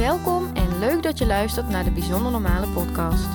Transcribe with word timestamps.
Welkom 0.00 0.50
en 0.54 0.78
leuk 0.78 1.02
dat 1.02 1.18
je 1.18 1.26
luistert 1.26 1.68
naar 1.68 1.84
de 1.84 1.90
Bijzonder 1.90 2.32
Normale 2.32 2.66
podcast. 2.66 3.28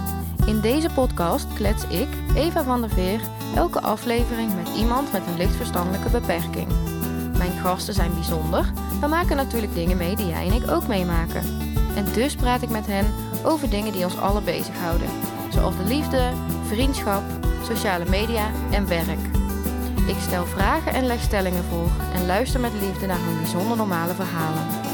In 0.45 0.59
deze 0.59 0.89
podcast 0.89 1.53
klets 1.53 1.87
ik, 1.87 2.07
Eva 2.35 2.63
van 2.63 2.81
der 2.81 2.89
Veer, 2.89 3.19
elke 3.55 3.81
aflevering 3.81 4.55
met 4.55 4.75
iemand 4.75 5.11
met 5.11 5.27
een 5.27 5.37
licht 5.37 5.55
verstandelijke 5.55 6.09
beperking. 6.09 6.67
Mijn 7.37 7.51
gasten 7.51 7.93
zijn 7.93 8.13
bijzonder, 8.13 8.71
maar 8.99 9.09
maken 9.09 9.35
natuurlijk 9.35 9.73
dingen 9.73 9.97
mee 9.97 10.15
die 10.15 10.27
jij 10.27 10.47
en 10.47 10.53
ik 10.53 10.71
ook 10.71 10.87
meemaken. 10.87 11.41
En 11.95 12.05
dus 12.13 12.35
praat 12.35 12.61
ik 12.61 12.69
met 12.69 12.87
hen 12.87 13.05
over 13.43 13.69
dingen 13.69 13.91
die 13.91 14.03
ons 14.03 14.17
allen 14.17 14.43
bezighouden, 14.43 15.07
zoals 15.49 15.77
de 15.77 15.85
liefde, 15.85 16.31
vriendschap, 16.67 17.23
sociale 17.63 18.05
media 18.09 18.49
en 18.71 18.87
werk. 18.87 19.25
Ik 20.07 20.17
stel 20.19 20.45
vragen 20.45 20.93
en 20.93 21.05
leg 21.05 21.21
stellingen 21.21 21.63
voor 21.63 21.89
en 22.13 22.25
luister 22.25 22.59
met 22.59 22.73
liefde 22.81 23.05
naar 23.05 23.19
hun 23.19 23.37
bijzonder 23.37 23.77
normale 23.77 24.13
verhalen. 24.13 24.84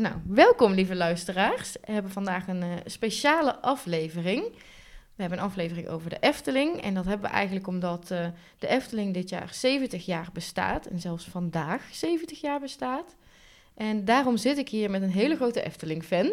Nou, 0.00 0.14
welkom 0.26 0.72
lieve 0.72 0.94
luisteraars. 0.94 1.72
We 1.72 1.92
hebben 1.92 2.12
vandaag 2.12 2.48
een 2.48 2.62
eh, 2.62 2.68
speciale 2.84 3.56
aflevering. 3.56 4.44
We 5.14 5.22
hebben 5.22 5.38
een 5.38 5.44
aflevering 5.44 5.88
over 5.88 6.10
de 6.10 6.16
Efteling. 6.20 6.82
En 6.82 6.94
dat 6.94 7.04
hebben 7.04 7.30
we 7.30 7.36
eigenlijk 7.36 7.66
omdat 7.66 8.10
eh, 8.10 8.26
de 8.58 8.66
Efteling 8.66 9.14
dit 9.14 9.28
jaar 9.28 9.48
70 9.52 10.06
jaar 10.06 10.28
bestaat. 10.32 10.86
En 10.86 11.00
zelfs 11.00 11.24
vandaag 11.24 11.82
70 11.92 12.40
jaar 12.40 12.60
bestaat. 12.60 13.16
En 13.74 14.04
daarom 14.04 14.36
zit 14.36 14.58
ik 14.58 14.68
hier 14.68 14.90
met 14.90 15.02
een 15.02 15.10
hele 15.10 15.36
grote 15.36 15.62
Efteling-fan. 15.62 16.32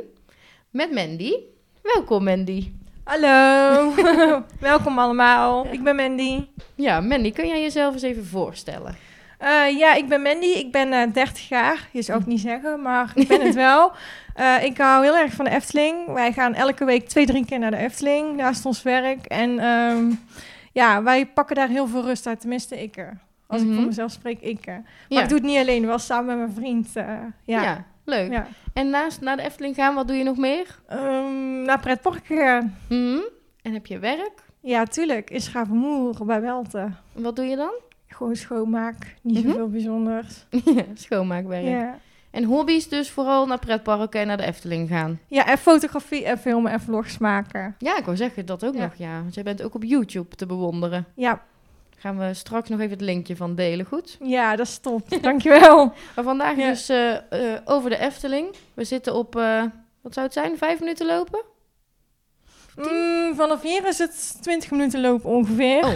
Met 0.69 0.91
Mandy. 0.91 1.33
Welkom 1.81 2.23
Mandy. 2.23 2.71
Hallo, 3.03 3.93
welkom 4.59 4.99
allemaal. 4.99 5.67
Ik 5.71 5.83
ben 5.83 5.95
Mandy. 5.95 6.47
Ja, 6.75 6.99
Mandy, 6.99 7.31
kun 7.31 7.47
jij 7.47 7.61
jezelf 7.61 7.93
eens 7.93 8.03
even 8.03 8.25
voorstellen? 8.25 9.06
Eh, 9.37 9.77
ja, 9.77 9.93
ik 9.93 10.07
ben 10.07 10.21
Mandy. 10.21 10.45
Ik 10.45 10.71
ben 10.71 10.93
eh 10.93 11.13
30 11.13 11.47
jaar. 11.47 11.87
Je 11.91 12.01
zou 12.01 12.17
het 12.19 12.27
niet 12.27 12.39
zeggen, 12.39 12.81
maar 12.81 13.11
ik 13.15 13.27
ben 13.27 13.41
het 13.41 13.55
wel. 13.69 13.91
Eh, 14.35 14.63
ik 14.63 14.77
hou 14.77 15.03
heel 15.03 15.17
erg 15.17 15.33
van 15.33 15.45
de 15.45 15.51
Efteling. 15.51 16.11
Wij 16.13 16.31
gaan 16.33 16.53
elke 16.53 16.85
week 16.85 17.07
twee, 17.07 17.25
drie 17.25 17.45
keer 17.45 17.59
naar 17.59 17.71
de 17.71 17.77
Efteling 17.77 18.35
naast 18.35 18.65
ons 18.65 18.83
werk. 18.83 19.25
En 19.25 19.59
ehm, 19.59 20.11
ja, 20.71 21.03
wij 21.03 21.25
pakken 21.25 21.55
daar 21.55 21.67
heel 21.67 21.87
veel 21.87 22.03
rust 22.03 22.27
uit. 22.27 22.39
Tenminste, 22.39 22.81
ik. 22.83 23.05
Als 23.47 23.61
ik 23.61 23.67
Mhm. 23.67 23.75
voor 23.77 23.85
mezelf 23.85 24.11
spreek, 24.11 24.39
ik. 24.41 24.65
Maar 24.65 24.83
Ja. 25.07 25.21
ik 25.21 25.29
doe 25.29 25.37
het 25.37 25.47
niet 25.47 25.57
alleen, 25.57 25.85
wel 25.85 25.99
samen 25.99 26.25
met 26.25 26.37
mijn 26.37 26.57
vriend. 26.65 26.89
ja. 26.93 27.33
Ja, 27.43 27.83
leuk. 28.05 28.31
ja. 28.31 28.47
En 28.73 28.89
naast 28.89 29.21
naar 29.21 29.37
de 29.37 29.43
Efteling 29.43 29.75
gaan, 29.75 29.95
wat 29.95 30.07
doe 30.07 30.17
je 30.17 30.23
nog 30.23 30.37
meer? 30.37 30.79
Ehm, 30.87 31.61
naar 31.61 31.79
pretpark 31.79 32.25
gegaan. 32.25 32.77
Mhm. 32.89 33.19
En 33.61 33.73
heb 33.73 33.85
je 33.85 33.99
werk? 33.99 34.43
Ja, 34.61 34.83
tuurlijk. 34.85 35.29
In 35.29 35.41
Schavenmoer, 35.41 36.25
bij 36.25 36.41
Welte. 36.41 36.89
Wat 37.13 37.35
doe 37.35 37.45
je 37.45 37.55
dan? 37.55 37.71
Gewoon 38.17 38.35
schoonmaak. 38.35 39.15
Niet 39.21 39.37
Mhm. 39.43 39.47
zoveel 39.47 39.69
bijzonders. 39.69 40.45
Schoonmaakwerk. 40.93 41.65
Ja. 41.65 41.97
En 42.31 42.43
hobby's 42.43 42.87
dus 42.89 43.09
vooral 43.11 43.45
naar 43.47 43.59
pretparken 43.59 44.21
en 44.21 44.27
naar 44.27 44.37
de 44.37 44.43
Efteling 44.45 44.89
gaan. 44.89 45.19
Ja, 45.27 45.45
en 45.47 45.57
fotografie 45.57 46.25
en 46.25 46.37
filmen 46.39 46.71
en 46.71 46.79
vlogs 46.79 47.17
maken. 47.17 47.75
Ja, 47.79 47.97
ik 47.97 48.05
wou 48.05 48.17
zeggen 48.17 48.45
dat 48.45 48.65
ook 48.65 48.73
Ja. 48.75 48.81
nog, 48.81 48.95
ja. 48.95 49.21
Want 49.21 49.33
jij 49.33 49.43
bent 49.43 49.61
ook 49.63 49.75
op 49.75 49.83
YouTube 49.83 50.35
te 50.35 50.45
bewonderen. 50.45 51.05
Ja, 51.15 51.41
Gaan 51.99 52.17
we 52.17 52.33
straks 52.33 52.69
nog 52.69 52.79
even 52.79 52.91
het 52.91 53.01
linkje 53.01 53.35
van 53.35 53.55
delen, 53.55 53.85
goed? 53.85 54.17
ja 54.23 54.55
dat 54.55 54.67
is 54.67 54.77
top. 54.77 55.09
Dankjewel. 55.21 55.85
Maar 56.15 56.23
vandaag 56.23 56.57
Ja. 56.57 56.67
dus 56.67 56.89
eh, 56.89 57.15
eh, 57.15 57.61
over 57.65 57.89
de 57.89 57.97
Efteling. 57.97 58.55
We 58.73 58.83
zitten 58.83 59.15
op, 59.15 59.35
eh, 59.35 59.63
wat 60.01 60.13
zou 60.13 60.25
het 60.25 60.35
zijn, 60.35 60.57
vijf 60.57 60.79
minuten 60.79 61.05
lopen? 61.05 61.43
Mm, 62.75 63.35
vanaf 63.35 63.61
hier 63.61 63.87
is 63.87 63.97
het 63.97 64.37
20 64.41 64.71
minuten 64.71 65.01
lopen 65.01 65.29
ongeveer. 65.29 65.85
Oh. 65.85 65.93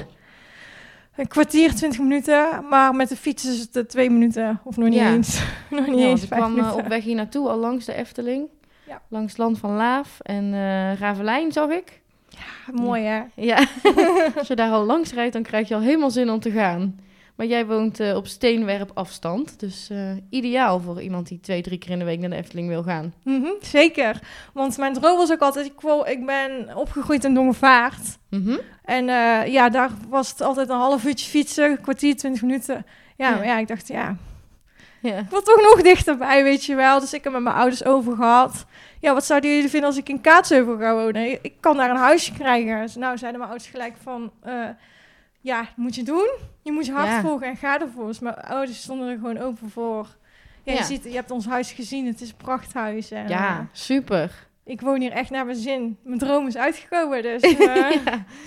Een 1.15 1.27
kwartier, 1.27 1.75
20 1.75 1.99
minuten. 1.99 2.67
Maar 2.69 2.95
met 2.95 3.09
de 3.09 3.15
fiets 3.15 3.45
is 3.45 3.59
het 3.59 3.75
eh, 3.75 3.83
twee 3.83 4.09
minuten. 4.09 4.59
Of 4.63 4.77
nog 4.77 4.89
niet 4.89 4.97
Ja. 4.99 5.11
eens. 5.13 5.41
nog 5.69 5.87
niet 5.87 5.99
Ja, 5.99 6.05
eens 6.05 6.23
ik 6.23 6.29
kwam 6.29 6.41
eh, 6.41 6.49
minuten. 6.63 6.73
op 6.83 6.87
weg 6.87 7.03
hier 7.03 7.15
naartoe 7.15 7.49
al 7.49 7.57
langs 7.57 7.85
de 7.85 7.93
Efteling. 7.93 8.47
Ja. 8.87 9.01
Langs 9.07 9.37
land 9.37 9.57
van 9.59 9.75
Laaf 9.75 10.19
en 10.19 10.53
eh 10.53 10.93
Ravelijn 10.99 11.51
zag 11.51 11.69
ik. 11.69 11.99
Mooi 12.73 13.03
hè? 13.03 13.21
Ja, 13.35 13.57
als 14.37 14.47
je 14.47 14.55
daar 14.55 14.71
al 14.71 14.85
langs 14.85 15.13
rijdt, 15.13 15.33
dan 15.33 15.41
krijg 15.43 15.67
je 15.67 15.75
al 15.75 15.81
helemaal 15.81 16.11
zin 16.11 16.29
om 16.29 16.39
te 16.39 16.51
gaan. 16.51 16.99
Maar 17.41 17.49
jij 17.49 17.65
woont 17.65 17.99
eh, 17.99 18.15
op 18.15 18.27
steenwerp 18.27 18.91
afstand, 18.93 19.59
dus 19.59 19.89
eh, 19.89 20.11
ideaal 20.29 20.79
voor 20.79 21.01
iemand 21.01 21.27
die 21.27 21.39
twee, 21.39 21.61
drie 21.61 21.77
keer 21.77 21.89
in 21.91 21.99
de 21.99 22.05
week 22.05 22.19
naar 22.19 22.29
de 22.29 22.35
Efteling 22.35 22.67
wil 22.67 22.83
gaan. 22.83 23.13
Mhm, 23.23 23.47
zeker. 23.61 24.19
Want 24.53 24.77
mijn 24.77 24.93
droom 24.93 25.17
was 25.17 25.31
ook 25.31 25.39
altijd... 25.39 25.65
Ik, 25.65 25.81
wou, 25.81 26.09
ik 26.09 26.25
ben 26.25 26.75
opgegroeid 26.75 27.23
in 27.23 27.33
Dongevaart. 27.33 28.17
Mhm. 28.29 28.57
En 28.83 29.09
eh, 29.09 29.47
ja, 29.53 29.69
daar 29.69 29.89
was 30.09 30.29
het 30.29 30.41
altijd 30.41 30.69
een 30.69 30.75
half 30.75 31.05
uurtje 31.05 31.29
fietsen. 31.29 31.71
Een 31.71 31.81
kwartier, 31.81 32.15
20 32.17 32.41
minuten. 32.41 32.85
Ja, 33.17 33.29
Ja. 33.29 33.35
maar 33.35 33.45
ja, 33.45 33.57
ik 33.57 33.67
dacht 33.67 33.87
ja... 33.87 34.17
Ja. 35.01 35.17
Ik 35.17 35.29
wil 35.29 35.41
toch 35.41 35.61
nog 35.61 35.81
dichterbij, 35.81 36.43
weet 36.43 36.65
je 36.65 36.75
wel. 36.75 36.99
Dus 36.99 37.13
ik 37.13 37.23
heb 37.23 37.33
met 37.33 37.41
mijn 37.41 37.55
ouders 37.55 37.85
over 37.85 38.15
gehad. 38.15 38.65
Ja, 38.99 39.13
wat 39.13 39.25
zouden 39.25 39.49
jullie 39.49 39.69
vinden 39.69 39.89
als 39.89 39.97
ik 39.97 40.09
in 40.09 40.21
Kaatsheuvel 40.21 40.77
ga 40.77 40.93
wonen? 40.93 41.43
Ik 41.43 41.53
kan 41.59 41.77
daar 41.77 41.89
een 41.89 41.95
huisje 41.95 42.33
krijgen. 42.33 42.81
Dus 42.81 42.95
nou 42.95 43.17
zeiden 43.17 43.39
mijn 43.39 43.51
ouders 43.51 43.71
gelijk 43.71 43.93
van... 44.03 44.31
ja, 45.41 45.67
moet 45.75 45.95
je 45.95 46.03
doen. 46.03 46.29
Je 46.61 46.71
moet 46.71 46.85
je 46.85 46.91
hart 46.91 47.07
Ja. 47.07 47.21
volgen 47.21 47.47
en 47.47 47.55
ga 47.57 47.79
ervoor. 47.79 48.07
Dus 48.07 48.19
mijn 48.19 48.35
ouders 48.35 48.81
stonden 48.81 49.07
er 49.07 49.15
gewoon 49.15 49.37
open 49.37 49.69
voor. 49.69 50.07
Ja, 50.63 50.73
Ja. 50.73 50.79
Je, 50.79 50.85
ziet, 50.85 51.03
je 51.03 51.09
hebt 51.13 51.31
ons 51.31 51.45
huis 51.45 51.71
gezien. 51.71 52.05
Het 52.05 52.21
is 52.21 52.29
een 52.29 52.35
prachthuis. 52.35 53.11
En, 53.11 53.27
ja, 53.27 53.57
eh, 53.59 53.65
super. 53.71 54.47
ik 54.63 54.81
woon 54.81 55.01
hier 55.01 55.11
echt 55.11 55.29
naar 55.29 55.45
mijn 55.45 55.57
zin. 55.57 55.97
Mijn 56.03 56.19
droom 56.19 56.47
is 56.47 56.57
uitgekomen. 56.57 57.21
Dus 57.21 57.41
eh, 57.57 57.89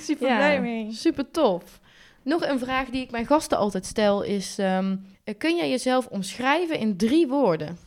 super 0.00 0.26
blij 0.26 0.60
mee. 0.60 0.92
super 0.92 1.30
tof. 1.30 1.80
Nog 2.22 2.46
een 2.46 2.58
vraag 2.58 2.88
die 2.88 3.02
ik 3.02 3.10
mijn 3.10 3.26
gasten 3.26 3.58
altijd 3.58 3.86
stel 3.86 4.22
is... 4.22 4.58
ehm, 4.58 4.96
eh, 5.24 5.34
kun 5.38 5.56
jij 5.56 5.70
jezelf 5.70 6.06
omschrijven 6.06 6.78
in 6.78 6.96
drie 6.96 7.28
woorden? 7.28 7.78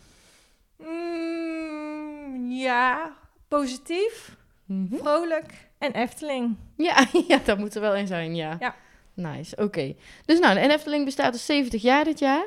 Mm, 0.77 2.51
ja, 2.51 3.13
positief, 3.47 4.35
Mhm. 4.65 4.95
vrolijk 4.97 5.53
en 5.77 5.91
Efteling. 5.91 6.55
Ja, 6.77 7.05
ja, 7.27 7.39
dat 7.45 7.57
moet 7.57 7.75
er 7.75 7.81
wel 7.81 7.95
in 7.95 8.07
zijn, 8.07 8.35
ja. 8.35 8.55
Ja. 8.59 8.75
Nice, 9.17 9.55
oké. 9.55 9.95
Dus 10.25 10.39
nou, 10.39 10.53
de 10.53 10.73
Efteling 10.73 11.05
bestaat 11.05 11.33
dus 11.33 11.45
70 11.45 11.81
jaar 11.81 12.03
dit 12.03 12.19
jaar. 12.19 12.45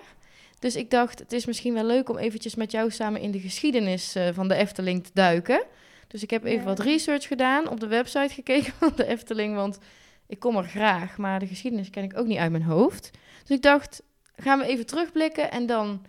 Dus 0.58 0.76
ik 0.76 0.90
dacht, 0.90 1.18
het 1.18 1.32
is 1.32 1.46
misschien 1.46 1.74
wel 1.74 1.84
leuk 1.84 2.08
om 2.08 2.18
eventjes 2.18 2.54
met 2.54 2.70
jou 2.70 2.90
samen 2.90 3.20
in 3.20 3.30
de 3.30 3.40
geschiedenis 3.40 4.14
eh, 4.14 4.28
van 4.32 4.48
de 4.48 4.54
Efteling 4.54 5.04
te 5.04 5.10
duiken. 5.14 5.62
Dus 6.08 6.22
ik 6.22 6.30
heb 6.30 6.44
even 6.44 6.58
Ja. 6.58 6.64
wat 6.64 6.78
research 6.78 7.26
gedaan, 7.26 7.68
op 7.68 7.80
de 7.80 7.86
website 7.86 8.34
gekeken 8.34 8.72
van 8.78 8.92
de 8.96 9.06
Efteling, 9.06 9.54
want 9.54 9.78
ik 10.26 10.38
kom 10.38 10.56
er 10.56 10.64
graag, 10.64 11.16
maar 11.16 11.38
de 11.38 11.46
geschiedenis 11.46 11.90
ken 11.90 12.04
ik 12.04 12.18
ook 12.18 12.26
niet 12.26 12.38
uit 12.38 12.50
mijn 12.50 12.62
hoofd. 12.62 13.10
Dus 13.44 13.56
ik 13.56 13.62
dacht, 13.62 14.02
gaan 14.36 14.58
we 14.58 14.66
even 14.66 14.86
terugblikken 14.86 15.50
en 15.50 15.66
dan 15.66 16.02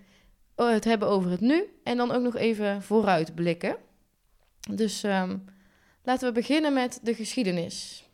eh, 0.55 0.69
het 0.69 0.83
hebben 0.83 1.07
over 1.07 1.31
het 1.31 1.41
nu 1.41 1.63
en 1.83 1.97
dan 1.97 2.11
ook 2.11 2.21
nog 2.21 2.35
even 2.35 2.81
vooruitblikken. 2.81 3.75
Dus 4.69 5.03
ehm, 5.03 5.37
laten 6.03 6.27
we 6.27 6.33
beginnen 6.33 6.73
met 6.73 6.99
de 7.03 7.15
geschiedenis. 7.15 8.05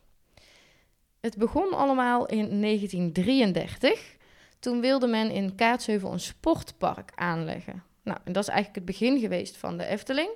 Het 1.19 1.37
begon 1.37 1.73
allemaal 1.73 2.25
in 2.25 2.61
1933. 2.61 4.15
Toen 4.59 4.81
wilde 4.81 5.07
men 5.07 5.31
in 5.31 5.55
Kaatsheuvel 5.55 6.11
een 6.11 6.19
sportpark 6.19 7.11
aanleggen. 7.15 7.83
Nou, 8.03 8.19
en 8.23 8.33
dat 8.33 8.43
is 8.43 8.49
eigenlijk 8.49 8.87
het 8.87 8.97
begin 8.97 9.19
geweest 9.19 9.57
van 9.57 9.77
de 9.77 9.85
Efteling. 9.85 10.29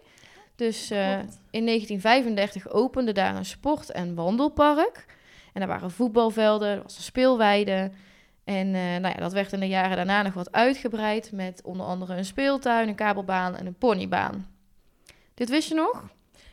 Dus 0.56 0.92
eh, 0.92 1.20
in 1.50 1.66
1935 1.66 2.70
opende 2.70 3.12
daar 3.12 3.36
een 3.36 3.46
sport- 3.46 3.92
en 3.92 4.16
wandelpark. 4.16 5.06
En 5.54 5.60
daar 5.60 5.70
waren 5.70 5.92
voetbalvelden, 5.92 6.70
er 6.70 6.82
was 6.82 6.98
een 6.98 7.04
speelweide. 7.04 7.92
En 8.44 8.68
eh, 8.68 8.82
nou 8.82 9.08
ja, 9.08 9.16
dat 9.16 9.34
werd 9.34 9.54
in 9.54 9.60
de 9.60 9.68
jaren 9.68 9.96
daarna 9.96 10.22
nog 10.22 10.34
wat 10.34 10.52
uitgebreid 10.52 11.32
met 11.32 11.62
onder 11.64 11.86
andere 11.86 12.16
een 12.16 12.26
speeltuin, 12.26 12.88
een 12.88 12.96
kabelbaan 12.96 13.56
en 13.56 13.66
een 13.66 13.78
ponybaan. 13.78 14.48
Dit 15.34 15.50
wist 15.50 15.70
je 15.70 15.76
nog? 15.76 16.04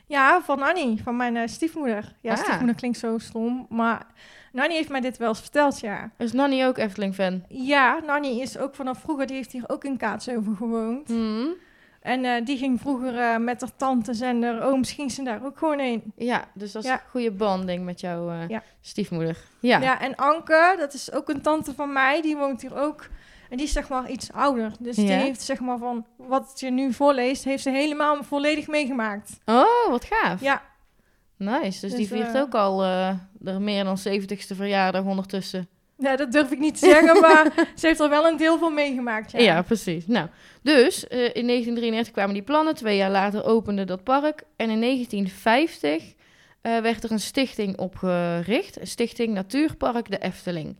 Ja, 0.09 0.41
van 0.43 0.63
Annie, 0.63 1.03
van 1.03 1.17
mijn 1.17 1.37
eh, 1.37 1.47
stiefmoeder. 1.49 2.13
Ja, 2.21 2.33
Ah. 2.33 2.39
stiefmoeder 2.39 2.75
klinkt 2.75 2.99
zo 2.99 3.19
stom, 3.19 3.67
maar 3.69 4.07
Nanny 4.53 4.75
heeft 4.75 4.89
mij 4.89 5.01
dit 5.01 5.17
wel 5.17 5.29
eens 5.29 5.41
verteld, 5.41 5.81
ja. 5.81 6.11
Is 6.19 6.33
Nanny 6.33 6.65
ook 6.67 6.79
Efteling-fan? 6.79 7.43
Ja, 7.49 8.01
Nanny 8.07 8.29
is 8.41 8.59
ook 8.59 8.75
vanaf 8.75 8.99
vroeger, 9.01 9.27
die 9.27 9.37
heeft 9.37 9.53
hier 9.53 9.65
ook 9.67 9.85
in 9.85 9.97
Kaatsheuvel 9.97 10.55
gewoond. 10.55 11.09
Mhm. 11.09 11.47
En 12.01 12.25
eh, 12.25 12.45
die 12.45 12.57
ging 12.59 12.81
vroeger 12.81 13.19
eh, 13.19 13.37
met 13.37 13.61
haar 13.61 13.77
tantes 13.77 14.21
en 14.21 14.43
haar 14.43 14.63
ooms, 14.63 14.93
ging 14.93 15.13
ze 15.13 15.23
daar 15.23 15.45
ook 15.45 15.59
gewoon 15.59 15.79
heen. 15.79 16.13
Ja, 16.17 16.45
dus 16.55 16.73
dat 16.73 16.83
is 16.83 16.89
Ja. 16.89 16.95
een 16.95 17.11
goede 17.11 17.31
banding 17.33 17.85
met 17.85 18.01
jouw 18.01 18.33
Ja. 18.49 18.63
stiefmoeder. 18.81 19.37
Ja. 19.61 19.79
Ja. 19.81 20.01
en 20.01 20.17
Anke, 20.17 20.75
dat 20.79 20.95
is 20.95 21.13
ook 21.13 21.29
een 21.29 21.41
tante 21.43 21.75
van 21.75 21.93
mij, 21.93 22.23
die 22.23 22.37
woont 22.37 22.61
hier 22.61 22.77
ook. 22.77 23.07
En 23.51 23.57
die 23.57 23.67
is 23.67 23.73
zeg 23.73 23.89
maar 23.89 24.11
iets 24.11 24.33
ouder. 24.33 24.73
Dus 24.81 24.97
die 24.97 25.11
heeft 25.13 25.41
zeg 25.41 25.61
maar 25.61 25.79
van, 25.79 26.07
wat 26.17 26.53
je 26.57 26.71
nu 26.71 26.93
voorleest, 26.93 27.45
heeft 27.45 27.63
ze 27.63 27.71
helemaal 27.71 28.23
volledig 28.25 28.67
meegemaakt. 28.67 29.39
Oh, 29.45 29.89
wat 29.91 30.05
gaaf. 30.05 30.41
Ja, 30.41 30.63
Nice. 31.37 31.81
Dus, 31.81 31.95
die 31.95 32.09
Dus, 32.09 32.19
viert 32.19 32.35
eh, 32.35 32.41
ook 32.41 32.55
al 32.55 32.83
eh 32.85 33.11
de 33.33 33.59
meer 33.59 33.85
dan 33.85 33.99
70ste 34.09 34.57
verjaardag 34.57 35.05
ondertussen. 35.05 35.69
ja 35.99 36.17
dat 36.17 36.33
durf 36.33 36.51
ik 36.51 36.59
niet 36.59 36.81
te 36.81 36.87
zeggen, 36.95 37.21
maar 37.21 37.53
ze 37.77 37.87
heeft 37.87 38.01
er 38.01 38.09
wel 38.09 38.27
een 38.27 38.37
deel 38.37 38.59
van 38.59 38.75
meegemaakt. 38.75 39.31
Ja, 39.31 39.39
Ja, 39.39 39.63
precies. 39.63 40.07
Nou, 40.07 40.29
dus 40.63 41.07
eh, 41.07 41.19
in 41.19 41.47
1933 41.47 42.13
kwamen 42.13 42.35
die 42.35 42.43
plannen. 42.43 42.75
Twee 42.75 42.97
jaar 42.97 43.11
later 43.11 43.45
opende 43.45 43.85
dat 43.85 44.05
park. 44.05 44.43
En 44.57 44.71
in 44.71 44.81
1950 44.81 46.15
eh, 46.61 46.79
werd 46.79 47.05
er 47.05 47.13
een 47.13 47.21
stichting 47.21 47.79
opgericht. 47.79 48.79
Stichting 48.83 49.35
Natuurpark 49.35 50.11
de 50.11 50.19
Efteling. 50.19 50.77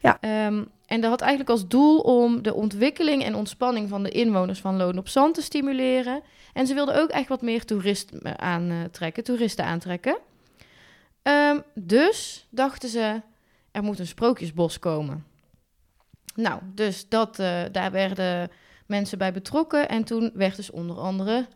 Ja. 0.00 0.18
Ehm, 0.20 0.64
en 0.86 1.00
dat 1.00 1.10
had 1.10 1.20
eigenlijk 1.20 1.50
als 1.50 1.68
doel 1.68 1.98
om 2.00 2.42
de 2.42 2.54
ontwikkeling 2.54 3.24
en 3.24 3.34
ontspanning 3.34 3.88
van 3.88 4.02
de 4.02 4.10
inwoners 4.10 4.60
van 4.60 4.76
Loon 4.76 4.98
op 4.98 5.08
Zand 5.08 5.34
te 5.34 5.42
stimuleren. 5.42 6.22
En 6.52 6.66
ze 6.66 6.74
wilden 6.74 7.00
ook 7.00 7.10
echt 7.10 7.28
wat 7.28 7.42
meer 7.42 7.64
toeristen 7.64 8.38
aantrekken, 8.38 9.24
toeristen 9.24 9.64
aantrekken. 9.64 10.18
Ehm, 11.22 11.60
dus 11.74 12.46
dachten 12.50 12.88
ze, 12.88 13.22
er 13.70 13.82
moet 13.82 13.98
een 13.98 14.06
sprookjesbos 14.06 14.78
komen. 14.78 15.26
Nou, 16.34 16.60
dus 16.74 17.08
dat, 17.08 17.38
eh, 17.38 17.62
daar 17.72 17.90
werden 17.90 18.50
mensen 18.86 19.18
bij 19.18 19.32
betrokken. 19.32 19.88
En 19.88 20.04
toen 20.04 20.30
werd 20.34 20.56
dus 20.56 20.70
onder 20.70 20.96
andere 20.96 21.46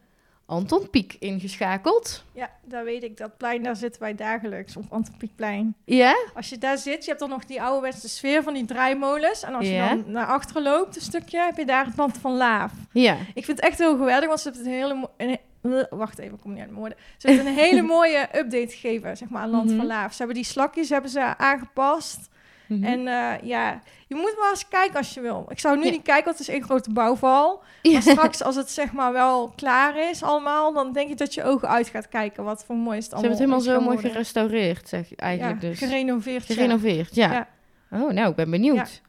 Anton 0.51 0.91
Pieck 0.91 1.17
ingeschakeld. 1.19 2.25
Ja, 2.33 2.51
daar 2.65 2.85
weet 2.85 3.03
ik. 3.03 3.17
Dat 3.17 3.37
plein, 3.37 3.63
daar 3.63 3.77
zitten 3.77 4.01
wij 4.01 4.15
dagelijks 4.15 4.77
op 4.77 4.85
Antropiekplein. 4.89 5.75
Ja? 5.85 6.17
Als 6.35 6.49
je 6.49 6.59
daar 6.59 6.79
zit, 6.79 7.01
je 7.05 7.09
hebt 7.09 7.21
dan 7.21 7.29
nog 7.29 7.45
die 7.45 7.63
ouderwetse 7.63 8.09
sfeer 8.09 8.43
van 8.43 8.55
die 8.55 8.65
draaimolens. 8.65 9.43
En 9.43 9.55
als 9.55 9.67
je 9.69 9.87
dan 9.89 10.05
naar 10.13 10.27
achteren 10.27 10.63
loopt 10.63 10.97
een 10.97 11.03
stukje, 11.03 11.39
heb 11.41 11.57
je 11.57 11.65
daar 11.67 11.87
het 11.87 11.97
land 11.97 12.19
van 12.19 12.37
Laaf. 12.37 12.73
Ja. 12.93 13.17
Ik 13.35 13.45
vind 13.45 13.57
het 13.61 13.61
echt 13.69 13.79
heel 13.79 13.97
geweldig, 13.97 14.29
want 14.29 14.41
ze 14.41 14.49
hebben 14.51 14.73
het 14.73 14.81
een 14.83 14.89
hele... 14.89 15.09
een- 15.17 15.39
eh, 15.63 15.99
wacht 15.99 16.19
even, 16.19 16.35
ik 16.35 16.41
kom 16.41 16.51
niet 16.51 16.61
uit 16.61 16.69
mijn 16.71 16.81
woorden. 16.81 16.99
Ze 17.19 17.27
hebben 17.27 17.47
een 17.47 17.55
hele 17.59 17.83
mooie 17.97 18.21
update 18.23 18.69
gegeven, 18.69 19.17
zeg 19.17 19.29
maar, 19.29 19.43
aan 19.43 19.51
Land 19.51 19.67
Mhm. 19.67 19.77
van 19.77 19.87
Laaf. 19.87 20.11
Ze 20.13 20.19
hebben 20.19 20.37
die 20.37 20.45
slakjes 20.45 20.89
hebben 20.89 21.11
ze 21.11 21.37
aangepast. 21.37 22.29
Mhm. 22.71 22.85
En 22.85 23.09
eh, 23.09 23.49
ja, 23.49 23.81
je 24.07 24.15
moet 24.15 24.35
wel 24.37 24.51
eens 24.51 24.69
kijken 24.69 24.97
als 24.97 25.15
je 25.15 25.21
wil. 25.21 25.47
Ik 25.49 25.59
zou 25.59 25.77
nu 25.79 25.85
Ja. 25.85 25.91
niet 25.91 26.03
kijken, 26.03 26.25
want 26.25 26.39
het 26.39 26.49
is 26.49 26.55
één 26.55 26.63
grote 26.65 26.93
bouwval. 26.93 27.63
Ja. 27.83 27.93
Maar 27.93 28.03
straks, 28.03 28.43
als 28.43 28.57
het 28.57 28.71
zeg 28.71 28.93
maar 28.93 29.13
wel 29.13 29.53
klaar 29.57 30.11
is 30.11 30.23
allemaal, 30.23 30.73
dan 30.73 30.93
denk 30.93 31.09
je 31.09 31.15
dat 31.15 31.35
je 31.35 31.45
ogen 31.45 31.69
uit 31.69 31.89
gaat 31.89 32.09
kijken. 32.09 32.45
Wat 32.45 32.65
voor 32.65 32.77
mooi 32.77 32.99
is 32.99 33.05
het 33.05 33.13
Ze 33.15 33.21
hebben 33.21 33.39
allemaal 33.39 33.59
het 33.59 33.67
helemaal 33.67 33.89
zo 33.95 33.95
mooi 33.95 34.13
gerestaureerd, 34.13 34.89
zeg 34.89 35.09
je 35.09 35.17
eigenlijk 35.17 35.63
ja, 35.63 35.69
dus. 35.69 35.79
gerenoveerd. 35.79 36.45
Gerenoveerd, 36.45 37.15
ja. 37.15 37.49
Oh, 37.91 38.11
nou, 38.11 38.31
ik 38.31 38.37
ben 38.37 38.51
benieuwd. 38.51 39.03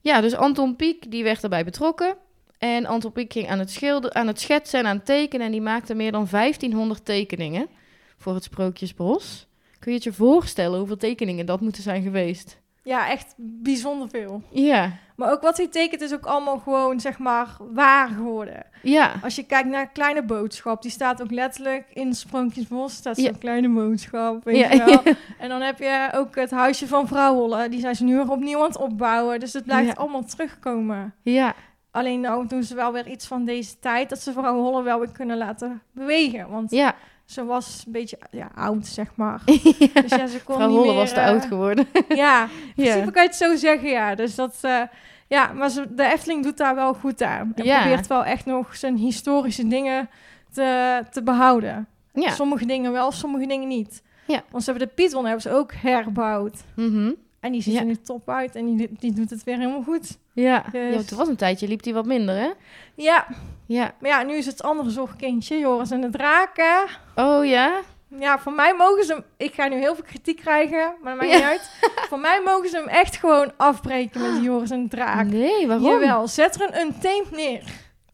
Ja. 0.00 0.20
dus 0.20 0.34
Anton 0.34 0.76
Pieck, 0.76 1.10
die 1.10 1.24
werd 1.24 1.42
erbij 1.42 1.64
betrokken. 1.64 2.16
En 2.58 2.86
Anton 2.86 3.12
Pieck 3.12 3.32
ging 3.32 3.48
aan 3.48 3.58
het, 3.58 3.70
schilder, 3.70 4.12
aan 4.12 4.26
het 4.26 4.40
schetsen 4.40 4.80
en 4.80 4.86
aan 4.86 4.96
het 4.96 5.04
tekenen. 5.04 5.46
En 5.46 5.52
die 5.52 5.60
maakte 5.60 5.94
meer 5.94 6.12
dan 6.12 6.26
1500 6.30 7.04
tekeningen 7.04 7.68
voor 8.16 8.34
het 8.34 8.44
Sprookjesbos. 8.44 9.48
Kun 9.78 9.90
je 9.90 9.96
het 9.96 10.06
je 10.06 10.12
voorstellen 10.12 10.78
hoeveel 10.78 10.96
tekeningen 10.96 11.46
dat 11.46 11.60
moeten 11.60 11.82
zijn 11.82 12.02
geweest? 12.02 12.59
Ja, 12.82 13.08
echt 13.08 13.34
bijzonder 13.36 14.08
veel. 14.08 14.42
Ja, 14.50 14.92
Maar 15.16 15.32
ook 15.32 15.40
wat 15.42 15.56
hij 15.56 15.68
tekent 15.68 16.00
is 16.00 16.14
ook 16.14 16.26
allemaal 16.26 16.58
gewoon, 16.58 17.00
zeg 17.00 17.18
maar, 17.18 17.48
waar 17.72 18.08
geworden. 18.08 18.66
ja, 18.82 19.12
Als 19.22 19.36
je 19.36 19.42
kijkt 19.42 19.68
naar 19.68 19.88
Kleine 19.90 20.22
Boodschap, 20.22 20.82
die 20.82 20.90
staat 20.90 21.22
ook 21.22 21.30
letterlijk 21.30 21.84
in 21.92 22.14
Sprookjesbos. 22.14 22.94
staat 22.94 23.16
zo'n 23.16 23.24
Ja. 23.24 23.32
kleine 23.38 23.68
boodschap, 23.68 24.44
weet 24.44 24.56
Ja. 24.56 24.70
je 24.72 24.84
wel. 24.84 25.14
En 25.38 25.48
dan 25.48 25.60
heb 25.60 25.78
je 25.78 26.08
ook 26.14 26.34
het 26.34 26.50
huisje 26.50 26.86
van 26.86 27.06
Vrouw 27.08 27.34
Holle. 27.34 27.68
Die 27.68 27.80
zijn 27.80 27.94
ze 27.94 28.04
nu 28.04 28.14
weer 28.16 28.30
opnieuw 28.30 28.58
aan 28.58 28.64
het 28.68 28.76
opbouwen. 28.78 29.40
Dus 29.40 29.52
het 29.52 29.64
blijft 29.64 29.96
allemaal 29.96 30.24
terugkomen. 30.24 31.14
ja, 31.22 31.54
Alleen 31.92 32.20
nou 32.20 32.46
doen 32.46 32.62
ze 32.62 32.74
wel 32.74 32.92
weer 32.92 33.06
iets 33.08 33.26
van 33.26 33.44
deze 33.44 33.78
tijd... 33.78 34.08
dat 34.08 34.18
ze 34.20 34.32
Vrouw 34.32 34.54
Holle 34.60 34.82
wel 34.82 34.98
weer 34.98 35.12
kunnen 35.12 35.36
laten 35.38 35.82
bewegen. 35.92 36.48
Want 36.50 36.70
ja. 36.70 36.94
Ze 37.30 37.44
was 37.44 37.82
een 37.86 37.92
beetje 37.92 38.18
ja, 38.30 38.50
oud, 38.54 38.86
zeg 38.86 39.08
maar. 39.14 39.42
ja. 39.94 40.00
Dus 40.00 40.10
ja, 40.10 40.26
ze 40.26 40.42
kon 40.44 40.54
Vrouw 40.54 40.68
niet 40.68 40.76
Holle 40.76 40.88
meer, 40.88 40.96
was 41.00 41.08
te 41.12 41.20
eh, 41.20 41.26
oud 41.26 41.44
geworden. 41.44 41.86
Ja, 42.08 42.42
in 42.76 42.84
ja. 42.84 42.90
principe 42.92 43.10
kan 43.12 43.22
je 43.22 43.28
het 43.28 43.38
zo 43.38 43.56
zeggen, 43.56 43.88
ja. 43.90 44.14
Dus 44.14 44.34
dat... 44.34 44.58
eh, 44.60 44.82
ja, 45.26 45.52
maar 45.52 45.68
ze, 45.70 45.94
de 45.94 46.04
Efteling 46.04 46.42
doet 46.44 46.56
daar 46.56 46.74
wel 46.74 46.94
goed 46.94 47.22
aan. 47.22 47.52
En 47.54 47.64
Ja. 47.64 47.80
probeert 47.80 48.06
wel 48.06 48.24
echt 48.24 48.46
nog 48.46 48.76
zijn 48.76 48.96
historische 48.96 49.68
dingen 49.68 50.08
te, 50.52 51.02
te 51.10 51.22
behouden. 51.22 51.86
ja. 52.12 52.30
Sommige 52.30 52.66
dingen 52.66 52.92
wel, 52.92 53.12
sommige 53.12 53.46
dingen 53.46 53.68
niet. 53.68 54.02
Ja. 54.26 54.42
Want 54.50 54.64
ze 54.64 54.70
hebben 54.70 54.88
de 54.88 54.94
Python 54.94 55.24
hebben 55.24 55.42
ze 55.42 55.50
ook 55.50 55.72
herbouwd. 55.72 56.56
Mhm. 56.74 57.10
En 57.40 57.52
die 57.52 57.62
ziet 57.62 57.76
er 57.76 57.84
nu 57.84 57.96
top 57.96 58.28
uit 58.28 58.54
en 58.54 58.76
die, 58.76 58.88
die 58.98 59.12
doet 59.12 59.30
het 59.30 59.44
weer 59.44 59.56
helemaal 59.58 59.82
goed. 59.82 60.18
Ja. 60.40 60.64
Dus- 60.72 60.92
ja, 60.92 60.96
het 60.98 61.10
was 61.10 61.28
een 61.28 61.36
tijdje, 61.36 61.68
liep 61.68 61.82
die 61.82 61.94
wat 61.94 62.06
minder, 62.06 62.36
hè? 62.36 62.50
Ja, 62.94 63.26
Ja. 63.66 63.92
maar 64.00 64.10
ja, 64.10 64.22
nu 64.22 64.34
is 64.34 64.46
het 64.46 64.62
andere 64.62 64.90
zorgkindje, 64.90 65.58
Joris 65.58 65.90
en 65.90 66.00
de 66.00 66.10
Draken. 66.10 66.84
Oh 67.14 67.44
ja? 67.46 67.80
Ja, 68.18 68.38
voor 68.38 68.52
mij 68.52 68.74
mogen 68.74 69.04
ze 69.04 69.12
hem... 69.12 69.24
Ik 69.36 69.54
ga 69.54 69.66
nu 69.68 69.76
heel 69.76 69.94
veel 69.94 70.04
kritiek 70.04 70.36
krijgen, 70.36 70.92
maar 71.02 71.16
dat 71.16 71.20
maakt 71.22 71.30
Ja. 71.30 71.36
niet 71.36 71.46
uit. 71.46 71.70
voor 72.08 72.18
mij 72.18 72.40
mogen 72.44 72.68
ze 72.68 72.76
hem 72.76 72.88
echt 72.88 73.16
gewoon 73.16 73.52
afbreken 73.56 74.20
met 74.34 74.44
Joris 74.44 74.70
en 74.70 74.82
de 74.82 74.88
Draak. 74.88 75.26
Nee, 75.26 75.66
waarom? 75.66 75.86
Jawel, 75.86 76.28
zet 76.28 76.54
er 76.54 76.62
een 76.74 76.80
untamed 76.86 77.30
neer. 77.30 77.62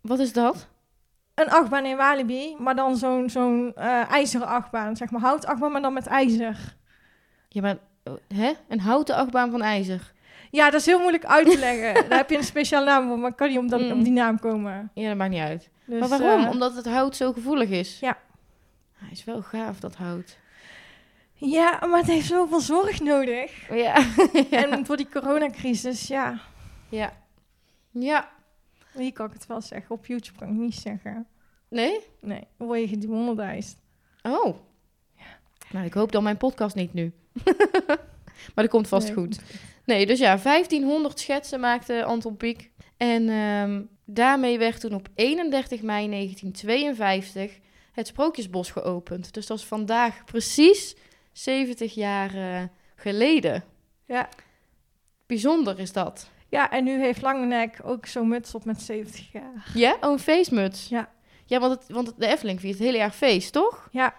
Wat 0.01 0.19
is 0.19 0.33
dat? 0.33 0.69
Een 1.35 1.51
achtbaan 1.51 1.85
in 1.85 1.97
Walibi, 1.97 2.57
maar 2.59 2.75
dan 2.77 2.97
zo'n 2.97 3.31
zo'n 3.31 3.73
eh, 3.75 4.11
ijzeren 4.11 4.47
achtbaan. 4.47 4.97
Zeg 4.97 5.11
maar 5.11 5.21
houtachtbaan, 5.21 5.73
maar 5.73 5.83
dan 5.83 5.93
met 5.93 6.07
ijzer. 6.07 6.75
Ja, 7.49 7.61
maar 7.63 7.77
oh, 8.05 8.15
hè? 8.35 8.53
Een 8.69 8.81
houten 8.81 9.15
achtbaan 9.17 9.51
van 9.51 9.63
ijzer. 9.63 10.13
Ja, 10.51 10.71
dat 10.71 10.81
is 10.81 10.87
heel 10.87 10.99
moeilijk 11.01 11.25
uit 11.25 11.51
te 11.51 11.59
leggen. 11.59 11.95
Daar 12.09 12.19
heb 12.19 12.31
je 12.31 12.37
een 12.37 12.45
speciale 12.45 12.85
naam 12.87 13.09
voor, 13.09 13.19
maar 13.19 13.31
ik 13.31 13.37
kan 13.37 13.49
niet 13.49 13.59
op, 13.59 13.69
dat, 13.69 13.81
Mm. 13.81 14.03
die 14.03 14.13
naam 14.13 14.39
komen. 14.39 14.91
Ja, 14.95 15.09
dat 15.09 15.17
maakt 15.17 15.31
niet 15.31 15.41
uit. 15.41 15.71
Dus, 15.85 16.01
maar 16.01 16.09
waarom? 16.09 16.45
eh, 16.45 16.51
Omdat 16.51 16.77
het 16.77 16.87
hout 16.87 17.17
zo 17.17 17.33
gevoelig 17.33 17.69
is. 17.69 17.99
Ja. 18.01 18.19
Hij 18.97 19.09
is 19.11 19.25
wel 19.25 19.43
gaaf, 19.43 19.81
dat 19.81 19.95
hout. 19.97 20.39
ja, 21.35 21.79
maar 21.87 21.99
het 21.99 22.07
heeft 22.07 22.27
zoveel 22.27 22.61
zorg 22.61 23.01
nodig. 23.01 23.69
Ja. 23.71 23.95
En 24.51 24.87
voor 24.87 24.97
die 24.97 25.09
coronacrisis, 25.09 26.07
ja. 26.07 26.39
ja. 26.89 27.13
Ja. 27.91 28.29
Hier 28.93 29.13
kan 29.13 29.27
ik 29.27 29.33
het 29.33 29.47
wel 29.47 29.61
zeggen. 29.61 29.91
Op 29.95 30.07
YouTube 30.07 30.39
kan 30.39 30.49
ik 30.49 30.55
niet 30.55 30.75
zeggen. 30.75 31.27
Nee? 31.69 32.01
Nee, 32.21 32.47
dan 32.59 32.67
word 32.67 32.81
je 32.81 32.89
gedemonetized. 32.89 33.77
Oh. 34.23 34.57
Nou, 35.71 35.85
ik 35.87 35.95
hoop 35.95 36.13
dan 36.13 36.23
mijn 36.23 36.37
podcast 36.37 36.75
niet 36.75 36.93
nu. 36.95 37.13
maar 38.55 38.65
dat 38.65 38.69
komt 38.69 38.89
vast 38.89 39.07
Nee. 39.07 39.17
goed. 39.17 39.41
Nee, 39.87 40.07
dus 40.07 40.19
ja, 40.19 40.37
1500 40.37 41.21
schetsen 41.21 41.61
maakte 41.61 42.05
Anton 42.05 42.37
Pieck. 42.37 42.71
En 42.97 43.29
ehm, 43.29 43.83
daarmee 44.05 44.59
werd 44.59 44.81
toen 44.81 44.95
op 44.95 45.09
31 45.15 45.83
mei 45.83 46.09
1952 46.09 47.59
het 47.93 48.07
Sprookjesbos 48.07 48.71
geopend. 48.71 49.35
Dus 49.35 49.47
dat 49.47 49.59
is 49.59 49.65
vandaag 49.65 50.25
precies 50.25 50.97
70 51.33 51.95
jaar 51.95 52.35
eh, 52.35 52.63
geleden. 52.97 53.65
Ja. 54.05 54.29
Bijzonder 55.27 55.79
is 55.79 55.93
dat. 55.93 56.31
Ja, 56.49 56.71
en 56.71 56.85
nu 56.85 57.01
heeft 57.01 57.23
Langenek 57.23 57.79
ook 57.85 58.07
zo'n 58.07 58.29
muts 58.29 58.55
op 58.55 58.65
met 58.65 58.83
70 58.83 59.33
jaar. 59.33 59.71
Ja? 59.75 59.97
Oh, 60.01 60.11
een 60.11 60.19
feestmuts. 60.19 60.89
Ja. 60.89 61.15
Ja, 61.45 61.61
want, 61.61 61.73
het, 61.73 61.89
want 61.89 62.13
de 62.17 62.27
Efteling 62.27 62.61
viert 62.61 62.75
het 62.75 62.87
hele 62.87 62.99
jaar 62.99 63.11
feest, 63.11 63.53
toch? 63.53 63.89
Ja. 63.93 64.15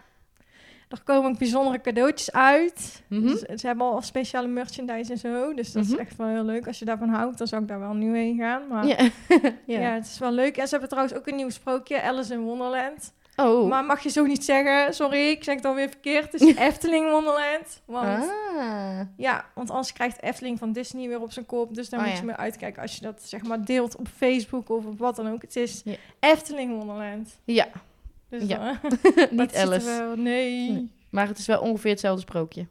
Er 0.90 1.02
komen 1.04 1.32
ook 1.32 1.38
bijzondere 1.38 1.82
cadeautjes 1.82 2.32
uit. 2.32 3.04
Mhm. 3.08 3.22
Dus 3.22 3.40
ze 3.40 3.68
hebben 3.68 3.86
al 3.86 4.02
speciale 4.02 4.48
merchandise 4.48 5.12
en 5.12 5.18
zo. 5.18 5.54
Dus 5.54 5.72
dat 5.72 5.84
Mhm. 5.84 5.94
is 5.94 6.00
echt 6.00 6.16
wel 6.16 6.28
heel 6.28 6.44
leuk. 6.44 6.68
Als 6.68 6.80
je 6.80 6.86
daarvan 6.86 7.10
houdt, 7.10 7.38
dan 7.38 7.48
zou 7.48 7.62
ik 7.62 7.68
daar 7.68 7.80
wel 7.80 7.94
nu 7.94 8.18
heen 8.18 8.38
gaan. 8.38 8.68
Maar 8.68 8.86
Ja. 9.66 9.80
het 9.94 10.06
is 10.06 10.20
wel 10.20 10.32
leuk. 10.32 10.58
En 10.58 10.64
ze 10.64 10.70
hebben 10.72 10.90
trouwens 10.90 11.18
ook 11.18 11.28
een 11.28 11.36
nieuw 11.36 11.50
sprookje, 11.50 12.02
Alice 12.02 12.34
in 12.34 12.42
Wonderland. 12.42 13.14
Oh. 13.36 13.70
Maar 13.70 13.84
mag 13.86 14.04
je 14.04 14.10
zo 14.10 14.26
niet 14.26 14.46
zeggen. 14.46 14.94
Sorry, 14.94 15.30
ik 15.30 15.44
zeg 15.44 15.56
het 15.56 15.66
alweer 15.66 15.90
verkeerd. 15.90 16.32
Het 16.32 16.42
is 16.42 16.56
Efteling 16.70 17.10
Wonderland. 17.12 17.82
Want, 17.86 18.30
Ah. 18.60 19.00
ja, 19.18 19.46
want 19.56 19.70
anders 19.70 19.94
krijgt 19.94 20.22
Efteling 20.22 20.58
van 20.60 20.72
Disney 20.72 21.08
weer 21.08 21.22
op 21.22 21.32
zijn 21.32 21.46
kop. 21.46 21.76
Dus 21.76 21.90
daar 21.90 22.00
Oh, 22.00 22.06
moet 22.06 22.16
ja. 22.16 22.20
je 22.22 22.26
mee 22.28 22.36
uitkijken 22.36 22.82
als 22.82 22.96
je 22.96 23.02
dat 23.02 23.22
zeg 23.24 23.44
maar 23.44 23.66
deelt 23.66 23.96
op 23.96 24.08
Facebook 24.18 24.70
of 24.70 24.86
op 24.86 25.00
wat 25.00 25.16
dan 25.16 25.32
ook. 25.32 25.42
Het 25.42 25.56
is. 25.56 25.84
Efteling 26.20 26.72
Wonderland. 26.78 27.38
Ja, 27.44 27.68
Dus 28.30 28.44
Ja. 28.48 28.80
dan- 28.82 28.98
niet 29.40 29.56
Alice. 29.56 29.86
wel- 29.86 30.16
nee. 30.16 30.72
Nee. 30.72 30.92
Maar 31.10 31.28
het 31.28 31.38
is 31.38 31.46
wel 31.46 31.62
ongeveer 31.62 31.92
hetzelfde 31.92 32.22
sprookje. 32.22 32.68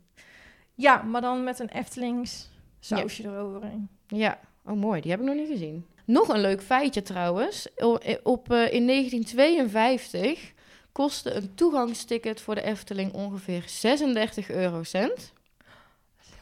Ja, 0.75 1.03
maar 1.03 1.21
dan 1.21 1.45
met 1.45 1.59
een 1.59 1.69
Eftelings 1.69 2.51
sausje 2.81 3.23
eroverheen. 3.23 3.89
Ja, 4.07 4.39
oh 4.65 4.77
mooi, 4.77 5.01
die 5.01 5.11
heb 5.11 5.21
ik 5.21 5.27
nog 5.27 5.35
niet 5.35 5.49
gezien. 5.49 5.87
Nog 6.05 6.29
een 6.29 6.41
leuk 6.41 6.63
feitje 6.63 7.03
trouwens. 7.03 7.75
Eh, 7.75 8.15
Op, 8.23 8.51
eh, 8.53 8.73
in 8.73 8.85
1952 8.85 10.53
kostte 10.93 11.31
een 11.35 11.55
toegangsticket 11.55 12.41
voor 12.41 12.55
de 12.55 12.63
Efteling 12.63 13.13
ongeveer 13.13 13.63
36 13.67 14.51
eurocent. 14.51 15.33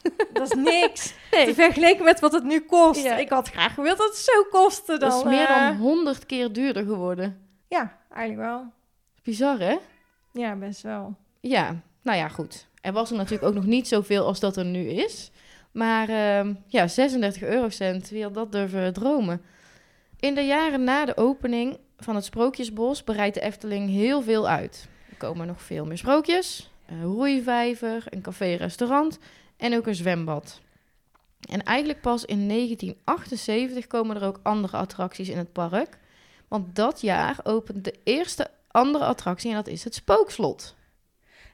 Dat 0.33 0.42
is 0.52 0.54
niks. 0.62 1.14
Nee. 1.30 1.47
Te 1.47 1.54
vergeleken 1.54 2.04
met 2.04 2.21
wat 2.21 2.33
het 2.33 2.44
nu 2.44 2.61
kost. 2.61 3.02
Ja. 3.02 3.16
Ik 3.16 3.28
had 3.28 3.49
graag 3.49 3.75
gewild 3.75 3.99
dat 3.99 4.06
het 4.09 4.16
zo 4.16 4.42
kostte 4.50 4.99
dan. 4.99 5.09
Dat 5.11 5.18
is 5.18 5.25
meer 5.25 5.47
eh, 5.49 5.68
dan 5.68 5.76
100 5.76 6.26
keer 6.26 6.52
duurder 6.52 6.85
geworden. 6.85 7.47
Ja, 7.68 7.99
eigenlijk 8.12 8.49
wel. 8.49 8.73
Bizar, 9.25 9.59
hè? 9.59 9.76
Ja, 10.33 10.57
best 10.57 10.83
wel. 10.83 11.14
Ja, 11.40 11.83
nou 12.02 12.19
ja, 12.19 12.28
goed. 12.28 12.66
Er 12.81 12.93
was 12.93 13.11
er 13.11 13.16
natuurlijk 13.16 13.45
ook 13.45 13.54
nog 13.54 13.64
niet 13.64 13.88
zoveel 13.88 14.26
als 14.26 14.40
dat 14.40 14.57
er 14.57 14.64
nu 14.64 14.88
is. 14.88 15.31
Maar 15.73 16.09
ehm, 16.09 16.54
ja, 16.66 16.88
36 16.88 17.43
eurocent, 17.43 18.09
wie 18.09 18.23
had 18.23 18.35
dat 18.35 18.52
durven 18.52 18.93
dromen? 18.93 19.43
In 20.21 20.35
de 20.35 20.40
jaren 20.40 20.85
na 20.85 21.04
de 21.04 21.16
opening 21.16 21.78
van 21.99 22.14
het 22.14 22.25
Sprookjesbos 22.25 23.04
bereidt 23.04 23.35
de 23.35 23.40
Efteling 23.40 23.90
heel 23.90 24.23
veel 24.23 24.49
uit. 24.49 24.88
Er 25.11 25.16
komen 25.16 25.47
nog 25.47 25.62
veel 25.62 25.87
meer 25.87 25.99
sprookjes, 25.99 26.71
een 26.87 27.02
roeivijver, 27.02 28.04
een 28.09 28.23
café-restaurant 28.23 29.19
en 29.57 29.76
ook 29.76 29.87
een 29.87 29.95
zwembad. 29.95 30.61
En 31.50 31.62
eigenlijk 31.62 32.00
pas 32.00 32.25
in 32.25 32.49
1978 32.49 33.87
komen 33.87 34.16
er 34.16 34.26
ook 34.26 34.40
andere 34.43 34.76
attracties 34.76 35.28
in 35.28 35.38
het 35.38 35.52
park. 35.52 35.99
Want 36.49 36.76
dat 36.76 37.00
jaar 37.00 37.38
opent 37.43 37.85
de 37.85 37.95
eerste 38.04 38.50
andere 38.75 39.04
attractie 39.04 39.50
en 39.50 39.57
dat 39.57 39.66
is 39.66 39.85
het 39.85 39.95
Spookslot. 39.95 40.75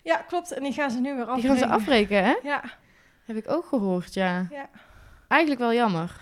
Ja, 0.03 0.17
klopt. 0.17 0.53
En 0.53 0.63
die 0.63 0.73
gaan 0.73 0.91
ze 0.91 1.01
nu 1.01 1.15
weer 1.15 1.25
Die 1.25 1.27
afrekenen. 1.35 1.59
gaan 1.59 1.69
ze 1.69 1.75
afrekenen, 1.75 2.25
hè? 2.25 2.35
Ja. 2.43 2.63
Heb 3.25 3.37
ik 3.37 3.51
ook 3.51 3.65
gehoord, 3.67 4.15
ja. 4.15 4.47
Ja. 4.51 4.69
Eigenlijk 5.29 5.61
wel 5.61 5.73
jammer. 5.75 6.21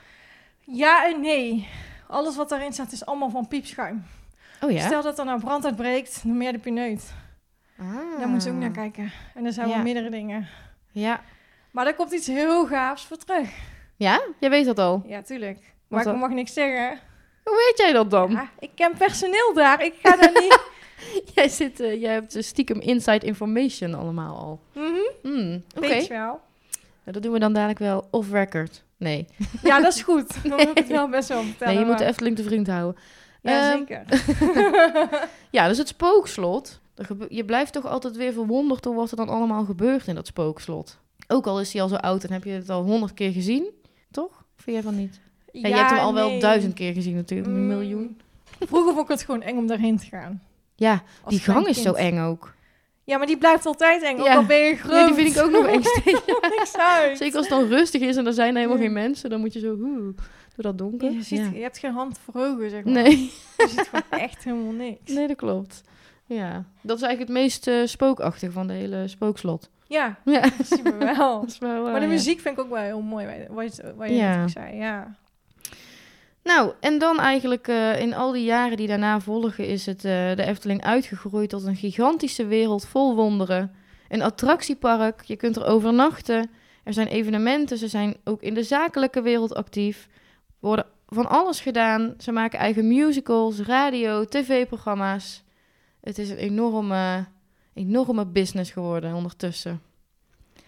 ja 0.61 1.07
en 1.07 1.21
nee. 1.21 1.69
Alles 2.09 2.37
wat 2.37 2.49
daarin 2.49 2.73
staat 2.73 2.93
is 2.93 3.07
allemaal 3.07 3.31
van 3.31 3.49
piepschuim. 3.49 4.05
Oh 4.61 4.71
ja? 4.71 4.87
Stel 4.87 5.03
dat 5.03 5.19
er 5.19 5.25
nou 5.25 5.41
brand 5.41 5.65
uitbreekt, 5.65 6.21
dan 6.25 6.37
meer 6.37 6.53
de 6.53 6.59
pineut. 6.59 7.13
Ah. 7.79 7.87
Daar 8.19 8.29
moeten 8.29 8.41
ze 8.41 8.51
ook 8.51 8.61
naar 8.61 8.71
kijken. 8.71 9.13
En 9.35 9.45
er 9.45 9.53
zijn 9.53 9.69
Ja. 9.69 9.75
wel 9.75 9.83
meerdere 9.83 10.11
dingen. 10.11 10.49
Ja. 10.93 11.21
Maar 11.71 11.85
daar 11.85 11.95
komt 11.95 12.13
iets 12.13 12.27
heel 12.27 12.67
gaafs 12.67 13.05
voor 13.05 13.17
terug. 13.17 13.51
Ja? 13.97 14.21
Jij 14.41 14.51
weet 14.51 14.65
dat 14.67 14.79
al. 14.79 15.03
Ja, 15.07 15.23
tuurlijk. 15.23 15.59
Wat 15.89 16.05
Maar 16.05 16.15
ik 16.15 16.21
mag 16.21 16.31
niks 16.31 16.53
zeggen. 16.53 16.99
Hoe 17.45 17.57
weet 17.67 17.79
jij 17.79 17.93
dat 17.93 18.11
dan? 18.11 18.31
Ja, 18.31 18.49
ik 18.59 18.71
ken 18.75 18.97
personeel 18.97 19.53
daar. 19.55 19.83
Ik 19.85 19.95
ga 20.03 20.17
daar 20.17 20.33
niet... 20.33 20.59
Jij, 21.35 21.49
zit, 21.49 21.81
eh, 21.81 22.01
jij 22.01 22.13
hebt 22.13 22.37
eh, 22.37 22.43
stiekem 22.43 22.81
inside 22.81 23.27
information 23.27 23.95
allemaal 23.95 24.37
al. 24.37 24.61
Hmm, 25.23 25.63
Oké. 25.77 26.07
Wel. 26.09 26.41
Nou, 27.05 27.13
Dat 27.13 27.23
doen 27.23 27.33
we 27.33 27.39
dan 27.39 27.53
dadelijk 27.53 27.79
wel 27.79 28.07
off 28.11 28.31
record. 28.33 28.85
Nee. 28.97 29.27
Ja, 29.63 29.81
dat 29.81 29.95
is 29.95 30.03
goed. 30.03 30.43
Dan 30.49 30.51
moet 30.59 30.69
ik 30.69 30.79
het 30.79 30.89
wel 30.89 31.09
best 31.09 31.29
wel 31.29 31.43
vertellen. 31.43 31.75
nee, 31.75 31.83
je 31.85 31.89
moet 31.91 31.99
de 31.99 32.05
Efteling 32.05 32.37
te 32.37 32.43
vriend 32.43 32.67
houden. 32.67 33.01
Ja, 33.43 33.71
Ehm, 33.73 33.79
zeker. 33.79 34.03
Ja, 35.51 35.69
dus 35.69 35.79
het 35.79 35.89
spookslot. 35.89 36.81
Je 37.29 37.45
blijft 37.45 37.73
toch 37.73 37.87
altijd 37.87 38.17
weer 38.17 38.33
verwonderd 38.33 38.83
door 38.83 38.95
wat 38.95 39.11
er 39.11 39.17
dan 39.17 39.29
allemaal 39.29 39.65
gebeurt 39.65 40.07
in 40.07 40.15
dat 40.15 40.27
spookslot. 40.27 40.99
Ook 41.29 41.47
al 41.47 41.61
is 41.61 41.73
hij 41.73 41.83
al 41.83 41.89
zo 41.89 41.95
oud 41.95 42.25
en 42.25 42.33
heb 42.33 42.45
je 42.45 42.51
het 42.51 42.71
al 42.71 42.83
honderd 42.85 43.15
keer 43.15 43.33
gezien, 43.33 43.71
toch? 44.11 44.45
Vind 44.57 44.77
jij 44.77 44.85
van 44.85 44.97
niet? 44.97 45.21
Ja, 45.53 45.69
je 45.69 45.75
hebt 45.75 45.91
hem 45.91 45.99
al 45.99 46.15
wel 46.15 46.41
duizend 46.41 46.75
keer 46.75 46.93
gezien 46.93 47.15
natuurlijk, 47.15 47.49
een 47.49 47.61
Mm. 47.61 47.67
miljoen. 47.67 48.21
Vroeger 48.61 48.93
vond 48.93 49.05
ik 49.05 49.09
het 49.09 49.23
gewoon 49.23 49.43
eng 49.43 49.57
om 49.57 49.67
daarheen 49.67 49.99
te 49.99 50.05
gaan. 50.07 50.43
Ja, 50.79 51.03
Als 51.23 51.35
die 51.35 51.43
gang 51.43 51.67
is 51.67 51.83
zo 51.83 51.93
eng 51.93 52.19
ook. 52.19 52.55
Ja, 53.05 53.17
maar 53.19 53.27
die 53.27 53.39
blijft 53.39 53.67
altijd 53.67 54.03
eng. 54.03 54.19
Ook 54.19 54.29
al 54.29 54.45
ben 54.45 54.59
je 54.59 54.77
groot. 54.77 54.97
Ja, 54.97 55.07
die 55.07 55.15
vind 55.15 55.37
ik 55.37 55.43
ook 55.43 55.51
nog 55.51 55.67
eng 55.67 55.83
steeds. 55.83 56.21
Zeker 57.23 57.37
als 57.37 57.49
het 57.49 57.59
dan 57.59 57.69
rustig 57.69 58.01
is 58.01 58.17
en 58.17 58.27
er 58.27 58.33
zijn 58.33 58.57
helemaal 58.57 58.77
Ja. 58.77 58.83
geen 58.83 58.93
mensen, 58.93 59.31
dan 59.31 59.41
moet 59.41 59.53
je 59.53 59.59
zo 59.61 59.77
hoe, 59.77 60.15
door 60.15 60.17
dat 60.57 60.79
donker. 60.79 61.11
Je, 61.11 61.23
ziet, 61.23 61.51
je 61.55 61.61
hebt 61.63 61.79
geen 61.79 61.93
hand 61.93 62.19
voor 62.25 62.35
ogen, 62.43 62.71
zeg 62.71 62.85
maar. 62.85 62.93
Nee. 62.93 63.33
Je 63.57 63.67
ziet 63.69 63.89
gewoon 63.91 64.21
echt 64.29 64.45
helemaal 64.45 64.73
niks. 64.73 65.13
nee, 65.13 65.27
dat 65.27 65.37
klopt. 65.37 65.83
Ja, 66.25 66.65
dat 66.83 66.97
is 66.97 67.03
eigenlijk 67.03 67.33
het 67.33 67.41
meest 67.43 67.67
eh, 67.67 67.75
spookachtige 67.85 68.53
van 68.53 68.67
de 68.67 68.73
hele 68.73 69.09
spookslot. 69.09 69.71
Ja, 69.87 70.19
Ja, 70.25 70.41
dat 70.41 70.81
wel. 70.99 71.41
dat 71.41 71.51
is 71.51 71.59
wel 71.59 71.83
waar, 71.83 71.91
Maar 71.91 72.01
de 72.01 72.07
ja. 72.07 72.13
muziek 72.13 72.41
vind 72.41 72.59
ik 72.59 72.65
ook 72.65 72.71
wel 72.71 72.83
heel 72.83 73.01
mooi, 73.01 73.27
wat 73.51 73.77
je, 73.77 73.95
wat 73.97 74.09
je 74.09 74.43
zei. 74.47 74.77
Ja. 74.77 75.17
Nou, 76.49 76.73
en 76.81 76.99
dan 76.99 77.19
eigenlijk 77.21 77.69
eh, 77.69 78.01
in 78.01 78.15
al 78.15 78.33
die 78.33 78.45
jaren 78.45 78.77
die 78.77 78.87
daarna 78.87 79.21
volgen 79.21 79.67
is 79.67 79.87
het 79.87 80.05
eh, 80.05 80.37
de 80.37 80.45
Efteling 80.45 80.83
uitgegroeid 80.83 81.49
tot 81.51 81.65
een 81.65 81.77
gigantische 81.77 82.47
wereld 82.47 82.87
vol 82.87 83.15
wonderen. 83.15 83.75
Een 84.09 84.23
attractiepark, 84.23 85.23
je 85.23 85.37
kunt 85.37 85.57
er 85.57 85.65
overnachten. 85.65 86.51
Er 86.85 86.93
zijn 86.93 87.07
evenementen, 87.07 87.79
ze 87.79 87.89
zijn 87.89 88.17
ook 88.25 88.43
in 88.43 88.55
de 88.55 88.63
zakelijke 88.63 89.23
wereld 89.23 89.55
actief. 89.55 90.09
Worden 90.59 90.87
van 91.07 91.29
alles 91.29 91.61
gedaan. 91.61 92.15
Ze 92.19 92.33
maken 92.33 92.59
eigen 92.59 92.89
musicals, 92.89 93.61
radio, 93.61 94.25
tv-programma's. 94.25 95.45
Het 96.01 96.19
is 96.19 96.31
een 96.31 96.37
enorme, 96.37 97.27
enorme 97.75 98.27
business 98.27 98.71
geworden 98.71 99.15
ondertussen. 99.15 99.88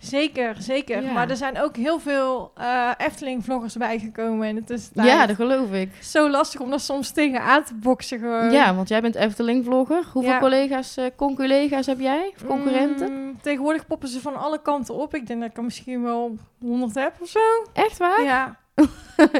Zeker, 0.01 0.55
zeker. 0.59 1.03
Ja. 1.03 1.13
Maar 1.13 1.31
er 1.31 1.37
zijn 1.37 1.61
ook 1.61 1.77
heel 1.77 1.99
veel 2.01 2.53
eh, 2.57 2.91
Efteling-vloggers 2.97 3.75
bijgekomen 3.77 4.49
in 4.49 4.55
de 4.55 4.65
tussentijd. 4.65 5.07
Ja, 5.09 5.27
dat 5.27 5.37
geloof 5.37 5.73
ik. 5.73 5.91
Zo 6.03 6.31
lastig 6.31 6.61
om 6.61 6.71
daar 6.71 6.81
soms 6.81 7.11
tegen 7.11 7.41
aan 7.43 7.65
te 7.65 7.75
boksen 7.75 8.19
gewoon. 8.19 8.51
Ja, 8.51 8.75
want 8.75 8.89
jij 8.89 9.01
bent 9.01 9.15
Efteling-vlogger. 9.15 10.03
Hoeveel 10.13 10.33
Ja. 10.33 10.39
collega's, 10.39 10.97
conculega's 11.17 11.87
heb 11.87 12.01
jij? 12.01 12.33
Of 12.37 12.47
concurrenten? 12.47 13.13
Mm, 13.13 13.41
tegenwoordig 13.43 13.87
poppen 13.87 14.09
ze 14.09 14.21
van 14.21 14.37
alle 14.37 14.63
kanten 14.63 14.95
op. 14.95 15.15
Ik 15.15 15.27
denk 15.27 15.41
dat 15.41 15.51
ik 15.51 15.57
er 15.57 15.65
misschien 15.65 16.03
wel 16.03 16.37
100 16.61 16.95
heb 16.95 17.13
of 17.21 17.29
zo. 17.29 17.39
Echt 17.73 17.99
waar? 17.99 18.23
Ja, 18.23 18.57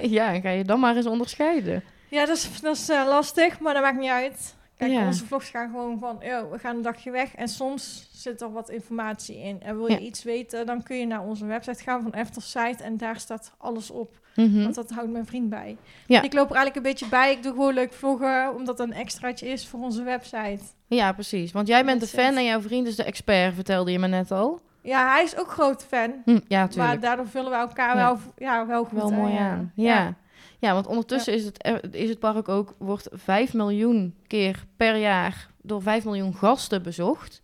ja, 0.03 0.33
en 0.35 0.41
ga 0.43 0.49
je 0.51 0.65
dan 0.65 0.81
maar 0.81 0.97
eens 0.97 1.07
onderscheiden. 1.07 1.85
ja 2.09 2.27
dat 2.27 2.37
is, 2.37 2.61
dat 2.61 2.77
is 2.77 2.89
eh, 2.89 3.07
lastig, 3.09 3.61
maar 3.61 3.75
dat 3.75 3.83
maakt 3.83 3.99
niet 3.99 4.11
uit. 4.11 4.57
Kijk, 4.81 4.93
Ja. 4.93 5.07
onze 5.07 5.27
vlogs 5.27 5.51
gaan 5.51 5.71
gewoon 5.71 5.99
van, 5.99 6.19
we 6.51 6.59
gaan 6.59 6.77
een 6.77 6.83
dagje 6.83 7.11
weg. 7.11 7.35
En 7.35 7.49
soms 7.49 8.09
zit 8.13 8.41
er 8.41 8.53
wat 8.53 8.69
informatie 8.71 9.39
in. 9.39 9.63
En 9.63 9.77
wil 9.77 9.87
je 9.87 9.93
Ja. 9.93 9.99
iets 9.99 10.23
weten, 10.23 10.67
dan 10.67 10.83
kun 10.83 10.97
je 10.97 11.07
naar 11.07 11.23
onze 11.23 11.47
website 11.47 11.83
gaan 11.83 12.03
van 12.03 12.13
Eftersite. 12.13 12.83
En 12.83 12.97
daar 12.97 13.17
staat 13.21 13.53
alles 13.59 13.91
op. 13.91 14.19
Mhm. 14.37 14.63
Want 14.63 14.75
dat 14.75 14.91
houdt 14.91 15.11
mijn 15.11 15.27
vriend 15.27 15.49
bij. 15.49 15.77
Ja. 16.07 16.23
Ik 16.23 16.33
loop 16.33 16.51
er 16.51 16.57
eigenlijk 16.57 16.77
een 16.77 16.93
beetje 16.93 17.09
bij. 17.09 17.33
Ik 17.33 17.43
doe 17.43 17.53
gewoon 17.53 17.75
leuk 17.75 17.93
vloggen, 17.93 18.55
omdat 18.57 18.77
dat 18.77 18.87
een 18.89 18.95
extraatje 18.95 19.49
is 19.49 19.67
voor 19.69 19.81
onze 19.81 20.03
website. 20.03 20.61
Ja, 20.87 21.13
precies. 21.13 21.53
Want 21.53 21.69
jij 21.69 21.85
bent 21.85 22.01
de 22.01 22.07
fan 22.07 22.37
en 22.37 22.45
jouw 22.45 22.61
vriend 22.61 22.87
is 22.87 22.97
de 22.97 23.05
expert, 23.05 23.55
vertelde 23.55 23.93
je 23.93 23.99
me 23.99 24.07
net 24.07 24.31
al. 24.31 24.61
Ja, 24.83 25.13
hij 25.13 25.23
is 25.23 25.37
ook 25.39 25.49
groot 25.51 25.85
fan. 25.85 26.13
Hm, 26.25 26.39
ja, 26.49 26.59
Maar 26.59 26.69
tuurlijk. 26.69 27.01
daardoor 27.03 27.29
vullen 27.29 27.51
we 27.51 27.57
elkaar 27.57 27.97
Ja. 27.97 28.05
wel, 28.05 28.19
ja, 28.39 28.67
wel 28.67 28.85
goed 28.85 28.99
Wel 28.99 29.11
mooi 29.11 29.37
aan. 29.37 29.73
Ja. 29.75 30.15
Ja. 30.61 30.73
want 30.73 30.87
ondertussen 30.87 31.35
is, 31.35 31.45
het, 31.45 31.67
er- 31.67 31.95
is 31.95 32.09
het 32.09 32.19
park 32.19 32.49
ook, 32.49 32.75
wordt 32.79 33.09
5 33.13 33.55
miljoen 33.55 34.15
keer 34.27 34.65
per 34.77 34.97
jaar 34.97 35.49
door 35.63 35.83
5 35.83 36.05
miljoen 36.05 36.35
gasten 36.35 36.83
bezocht. 36.83 37.43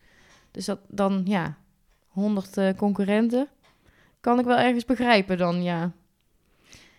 Dus 0.51 0.65
dat 0.65 0.79
dan, 0.89 1.23
ja, 1.25 1.57
100 2.09 2.57
eh, 2.57 2.69
concurrenten. 2.77 3.49
Kan 4.21 4.39
ik 4.39 4.45
wel 4.45 4.57
ergens 4.57 4.85
begrijpen 4.85 5.39
dan, 5.39 5.63
ja. 5.63 5.91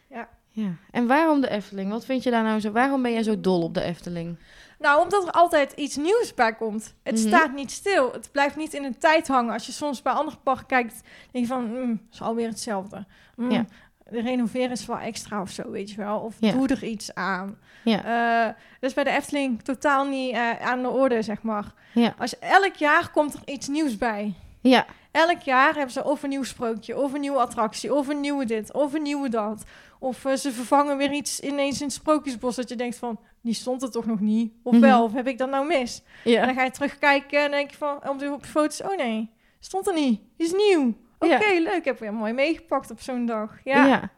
Ja. 0.10 0.30
ja. 0.50 0.72
En 0.92 1.08
waarom 1.08 1.42
de 1.42 1.50
Efteling? 1.50 1.90
Wat 1.92 2.06
vind 2.06 2.24
je 2.24 2.32
daar 2.32 2.44
nou 2.44 2.60
zo? 2.60 2.72
Waarom 2.72 3.02
ben 3.02 3.12
jij 3.12 3.24
zo 3.24 3.42
dol 3.42 3.62
op 3.62 3.74
de 3.74 3.82
Efteling? 3.82 4.38
Nou, 4.80 5.04
omdat 5.04 5.24
er 5.26 5.32
altijd 5.32 5.72
iets 5.72 5.96
nieuws 5.96 6.34
bij 6.36 6.56
komt. 6.56 6.94
Het 7.04 7.16
Mhm. 7.16 7.28
staat 7.28 7.54
niet 7.54 7.72
stil. 7.72 8.12
Het 8.12 8.30
blijft 8.32 8.56
niet 8.56 8.74
in 8.74 8.84
een 8.84 8.98
tijd 8.98 9.28
hangen. 9.28 9.54
Als 9.54 9.66
je 9.66 9.72
soms 9.72 10.02
bij 10.02 10.14
andere 10.14 10.38
parken 10.44 10.66
kijkt, 10.66 11.02
denk 11.32 11.46
je 11.46 11.52
van, 11.52 11.66
mm, 11.72 11.90
het 11.90 12.14
is 12.14 12.22
alweer 12.22 12.48
hetzelfde. 12.48 13.06
Mm, 13.36 13.52
Ja. 13.52 13.66
De 14.12 14.22
renoveren 14.22 14.72
is 14.72 14.86
wel 14.86 14.98
extra 14.98 15.42
of 15.42 15.50
zo, 15.50 15.72
weet 15.72 15.90
je 15.90 15.98
wel. 15.98 16.20
Of 16.20 16.36
Ja. 16.40 16.52
doe 16.52 16.68
er 16.68 16.84
iets 16.84 17.14
aan. 17.14 17.58
Ja. 17.84 18.46
Dat 18.80 18.90
is 18.90 18.94
bij 18.94 19.04
de 19.04 19.10
Efteling 19.10 19.62
totaal 19.64 20.06
niet 20.06 20.34
eh, 20.34 20.62
aan 20.62 20.82
de 20.82 20.90
orde, 20.90 21.22
zeg 21.22 21.42
maar. 21.42 21.74
Ja. 21.94 22.16
Als 22.18 22.40
elk 22.40 22.76
jaar 22.76 23.12
komt 23.12 23.34
er 23.34 23.40
iets 23.46 23.68
nieuws 23.68 23.98
bij. 23.98 24.34
Ja, 24.62 24.86
Elk 25.12 25.42
jaar 25.42 25.74
hebben 25.74 25.92
ze 25.92 26.04
of 26.04 26.24
een 26.24 26.30
nieuw 26.30 26.44
sprookje, 26.44 26.98
of 26.98 27.14
een 27.14 27.20
nieuwe 27.22 27.38
attractie, 27.40 27.94
of 27.94 28.08
een 28.08 28.20
nieuwe 28.20 28.46
dit, 28.46 28.74
of 28.74 28.94
een 28.94 29.02
nieuwe 29.02 29.30
dat. 29.30 29.64
Of 30.00 30.26
eh, 30.26 30.34
ze 30.34 30.52
vervangen 30.52 30.98
weer 30.98 31.12
iets 31.12 31.40
ineens 31.40 31.80
in 31.80 31.86
het 31.86 31.96
sprookjesbos 31.96 32.56
dat 32.56 32.70
je 32.70 32.76
denkt 32.76 32.96
van, 32.96 33.20
die 33.42 33.54
stond 33.54 33.82
er 33.84 33.92
toch 33.92 34.06
nog 34.06 34.20
niet? 34.20 34.54
Of 34.64 34.72
Mhm. 34.74 34.82
wel, 34.82 35.04
of 35.04 35.14
heb 35.14 35.28
ik 35.28 35.38
dat 35.38 35.50
nou 35.50 35.68
mis? 35.68 36.02
En 36.24 36.32
ja. 36.32 36.46
dan 36.46 36.56
ga 36.56 36.64
je 36.64 36.72
terugkijken 36.72 37.44
en 37.44 37.52
denk 37.52 37.70
je 37.72 37.78
van, 37.78 38.10
op 38.10 38.20
de, 38.20 38.32
op 38.34 38.42
de 38.42 38.48
foto's, 38.50 38.82
oh 38.84 38.98
nee, 38.98 39.30
stond 39.60 39.88
er 39.88 39.94
niet. 39.94 40.20
Die 40.38 40.48
is 40.48 40.54
nieuw. 40.54 40.94
Oké, 41.20 41.34
Ja. 41.46 41.60
leuk, 41.62 41.86
heb 41.86 42.00
je 42.00 42.12
mooi 42.12 42.34
meegepakt 42.34 42.92
op 42.92 43.02
zo'n 43.02 43.26
dag. 43.26 43.52
Ja, 43.64 43.76
ja. 43.78 43.86
ja. 43.88 44.10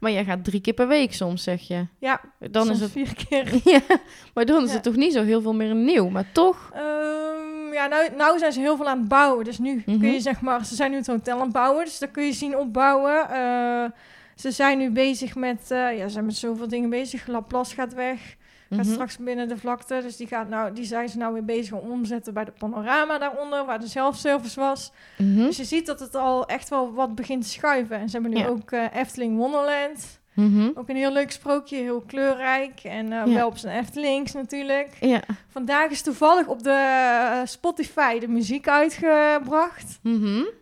Maar 0.00 0.10
jij 0.10 0.24
gaat 0.24 0.44
drie 0.44 0.60
keer 0.60 0.72
per 0.74 0.88
week 0.88 1.12
soms, 1.12 1.42
zeg 1.42 1.68
je. 1.68 1.86
Dan 2.50 2.66
soms 2.66 2.70
is 2.70 2.80
het... 2.80 2.90
vier 2.90 3.14
keer. 3.28 3.60
Ja, 3.72 3.80
maar 4.34 4.44
dan 4.44 4.62
is 4.62 4.68
Ja. 4.68 4.74
het 4.74 4.82
toch 4.82 4.96
niet 4.96 5.12
zo 5.12 5.22
heel 5.24 5.40
veel 5.42 5.54
meer 5.54 5.74
nieuw. 5.74 6.08
Maar 6.08 6.24
toch... 6.32 6.70
Ehm, 6.74 7.72
ja, 7.72 7.86
nou, 7.86 8.08
nou 8.16 8.38
zijn 8.38 8.52
ze 8.52 8.60
heel 8.60 8.76
veel 8.76 8.88
aan 8.88 8.98
het 8.98 9.08
bouwen. 9.08 9.44
Dus 9.44 9.58
nu 9.58 9.82
Mhm. 9.86 9.98
kun 9.98 10.12
je 10.12 10.20
zeg 10.20 10.40
maar, 10.40 10.64
ze 10.64 10.74
zijn 10.74 10.90
nu 10.90 10.96
het 10.96 11.06
hotel 11.06 11.36
aan 11.36 11.42
het 11.42 11.52
bouwen. 11.52 11.84
Dus 11.84 11.98
daar 11.98 12.08
kun 12.08 12.24
je 12.24 12.32
zien 12.32 12.56
opbouwen. 12.56 13.28
Eh, 13.30 13.90
ze 14.34 14.50
zijn 14.50 14.78
nu 14.78 14.90
bezig 14.90 15.34
met, 15.34 15.70
eh, 15.70 15.96
ja, 15.98 16.02
ze 16.06 16.08
zijn 16.12 16.26
met 16.26 16.36
zoveel 16.36 16.68
dingen 16.68 16.90
bezig. 16.90 17.26
Laplace 17.26 17.74
gaat 17.74 17.94
weg. 17.94 18.36
Gaat 18.70 18.78
Mhm. 18.84 18.92
straks 18.92 19.16
binnen 19.18 19.48
de 19.48 19.56
vlakte. 19.56 20.00
Dus 20.02 20.16
die, 20.16 20.26
gaat 20.26 20.48
nou, 20.48 20.72
die 20.72 20.84
zijn 20.84 21.08
ze 21.08 21.18
nou 21.18 21.32
weer 21.32 21.44
bezig 21.44 21.72
om 21.72 21.90
omzetten 21.90 22.34
bij 22.34 22.44
de 22.44 22.52
panorama 22.58 23.18
daaronder, 23.18 23.64
waar 23.64 23.80
de 23.80 23.86
zelfservice 23.86 24.60
was. 24.60 24.92
Mhm. 25.18 25.34
Dus 25.44 25.56
je 25.56 25.64
ziet 25.64 25.86
dat 25.86 26.00
het 26.00 26.14
al 26.14 26.46
echt 26.46 26.68
wel 26.68 26.92
wat 26.92 27.14
begint 27.14 27.42
te 27.42 27.48
schuiven. 27.48 27.96
En 27.98 28.08
ze 28.08 28.12
hebben 28.12 28.30
nu 28.38 28.38
Ja. 28.44 28.46
ook 28.48 28.70
eh, 28.72 28.84
Efteling 28.94 29.36
Wonderland. 29.36 30.20
Mhm. 30.34 30.70
Ook 30.74 30.88
een 30.88 30.96
heel 30.96 31.12
leuk 31.12 31.30
sprookje, 31.30 31.76
heel 31.76 32.00
kleurrijk. 32.06 32.80
En 32.82 33.04
eh, 33.12 33.26
Ja. 33.26 33.34
wel 33.34 33.46
op 33.46 33.56
zijn 33.56 33.78
Eftelings 33.78 34.32
natuurlijk. 34.32 34.96
Ja. 35.00 35.20
Vandaag 35.48 35.90
is 35.90 36.02
toevallig 36.02 36.46
op 36.46 36.62
de 36.62 36.70
eh, 36.70 37.40
Spotify 37.44 38.18
de 38.18 38.28
muziek 38.28 38.68
uitgebracht. 38.68 39.98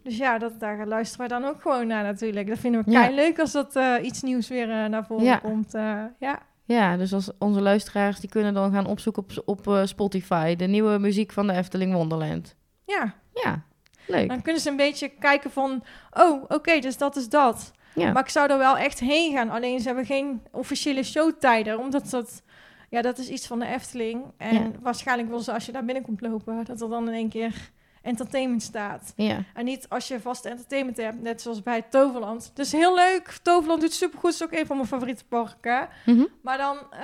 Dus 0.02 0.16
ja, 0.16 0.38
dat, 0.38 0.60
daar 0.60 0.86
luisteren 0.86 1.26
we 1.28 1.32
dan 1.32 1.44
ook 1.44 1.60
gewoon 1.60 1.86
naar 1.86 2.02
natuurlijk. 2.04 2.48
Dat 2.48 2.58
vinden 2.58 2.84
we 2.84 2.90
Ja. 2.90 3.02
kei 3.02 3.14
leuk 3.14 3.38
als 3.38 3.52
dat 3.52 3.78
iets 4.02 4.22
nieuws 4.22 4.48
weer 4.48 4.66
naar 4.90 5.06
voren 5.06 5.40
komt. 5.40 5.72
ja. 6.18 6.38
Ja, 6.68 6.96
dus 6.96 7.12
als 7.12 7.30
onze 7.38 7.61
luisteraars 7.61 8.20
die 8.20 8.28
kunnen 8.30 8.54
dan 8.54 8.73
gaan 8.73 8.87
opzoeken 8.87 9.23
op, 9.23 9.42
op 9.44 9.68
eh, 9.68 9.85
Spotify 9.85 10.56
de 10.56 10.66
nieuwe 10.66 10.99
muziek 10.99 11.32
van 11.32 11.46
de 11.46 11.52
Efteling 11.52 11.92
Wonderland. 11.92 12.56
ja, 12.85 13.14
Ja, 13.35 13.62
leuk. 14.06 14.28
dan 14.28 14.42
kunnen 14.42 14.62
ze 14.62 14.70
een 14.70 14.76
beetje 14.76 15.08
kijken 15.08 15.50
van... 15.50 15.82
Oh, 16.11 16.44
oké, 16.49 16.78
dus 16.78 16.96
dat 16.99 17.16
is 17.16 17.28
dat. 17.28 17.73
Ja. 17.94 18.12
Maar 18.12 18.23
ik 18.23 18.28
zou 18.28 18.50
er 18.50 18.58
wel 18.58 18.76
echt 18.78 19.00
heen 19.00 19.32
gaan. 19.32 19.50
Alleen 19.50 19.80
ze 19.80 19.87
hebben 19.87 20.06
geen 20.06 20.42
officiële 20.52 21.02
showtijden. 21.02 21.78
Omdat 21.78 22.11
dat... 22.11 22.42
Ja, 22.90 23.02
dat 23.02 23.18
is 23.18 23.28
iets 23.28 23.46
van 23.46 23.58
de 23.58 23.66
Efteling. 23.66 24.25
En 24.37 24.54
Ja. 24.54 24.70
waarschijnlijk 24.80 25.28
wil 25.28 25.38
ze 25.40 25.52
als 25.52 25.66
je 25.66 25.73
daar 25.73 25.85
binnenkomt 25.85 26.20
lopen... 26.20 26.64
dat 26.64 26.80
er 26.80 26.88
dan 26.88 27.08
in 27.08 27.14
één 27.14 27.28
keer 27.28 27.70
entertainment 28.06 28.62
staat. 28.62 29.12
Ja. 29.16 29.42
En 29.54 29.64
niet 29.64 29.88
als 29.88 30.08
je 30.08 30.20
vast 30.20 30.44
entertainment 30.44 30.96
hebt, 30.96 31.22
net 31.22 31.42
zoals 31.42 31.62
bij 31.62 31.82
Toverland. 31.82 32.50
Dus 32.54 32.72
heel 32.72 32.94
leuk. 32.94 33.38
Toverland 33.42 33.80
doet 33.80 33.92
supergoed. 33.92 34.32
is 34.32 34.42
ook 34.42 34.52
een 34.52 34.66
van 34.66 34.76
mijn 34.76 34.88
favoriete 34.88 35.25
parken. 35.25 35.88
Mhm. 36.06 36.25
Maar 36.42 36.58
dan 36.58 36.76
eh, 36.90 37.00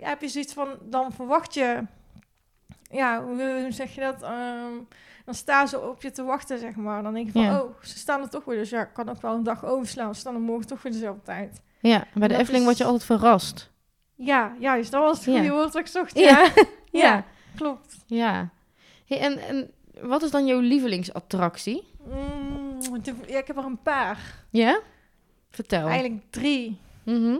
ja, 0.00 0.08
heb 0.08 0.20
je 0.20 0.28
zoiets 0.28 0.52
van... 0.52 0.68
Dan 0.82 1.12
verwacht 1.12 1.54
je... 1.54 1.82
Ja, 2.90 3.24
hoe, 3.24 3.66
zeg 3.70 3.94
je 3.94 4.00
dat? 4.00 4.22
Ehm, 4.22 4.72
dan 5.24 5.34
staan 5.34 5.68
ze 5.68 5.80
op 5.80 6.02
je 6.02 6.10
te 6.10 6.22
wachten, 6.22 6.58
zeg 6.58 6.74
maar. 6.76 7.02
Dan 7.02 7.14
denk 7.14 7.26
je 7.26 7.32
van, 7.32 7.42
Ja. 7.42 7.60
oh, 7.60 7.74
ze 7.82 7.98
staan 7.98 8.20
er 8.22 8.28
toch 8.30 8.44
weer. 8.44 8.56
Dus 8.58 8.70
ja, 8.70 8.80
ik 8.82 8.92
kan 8.92 9.08
ook 9.08 9.22
wel 9.22 9.34
een 9.34 9.42
dag 9.42 9.64
overslaan. 9.64 10.14
Ze 10.14 10.20
staan 10.20 10.34
er 10.34 10.40
morgen 10.40 10.66
toch 10.66 10.82
weer 10.82 10.92
dezelfde 10.92 11.22
tijd. 11.22 11.60
Ja, 11.80 12.04
bij 12.14 12.28
de 12.28 12.34
Efteling 12.36 12.60
is- 12.60 12.64
word 12.64 12.76
je 12.78 12.84
altijd 12.84 13.04
verrast. 13.04 13.70
Ja, 14.14 14.54
juist. 14.58 14.90
Dat 14.90 15.02
was 15.02 15.16
het 15.16 15.24
Ja. 15.26 15.32
goede 15.40 15.50
woord 15.54 15.72
dat 15.72 15.80
ik 15.82 15.86
zocht. 15.86 16.18
Ja. 16.18 16.28
Ja, 16.28 16.52
ja, 16.90 17.02
Ja. 17.02 17.24
klopt. 17.56 17.96
Ja. 18.06 18.48
Hey, 19.06 19.20
en, 19.20 19.38
en 19.38 19.70
wat 20.02 20.22
is 20.22 20.30
dan 20.30 20.46
jouw 20.46 20.60
lievelingsattractie? 20.60 21.82
Mm, 22.06 23.02
de- 23.02 23.14
ja, 23.28 23.38
ik 23.38 23.46
heb 23.46 23.56
er 23.56 23.64
een 23.64 23.82
paar. 23.82 24.18
Ja? 24.50 24.80
Vertel. 25.50 25.86
Eigenlijk 25.88 26.22
drie. 26.30 26.78
Mhm. 27.04 27.36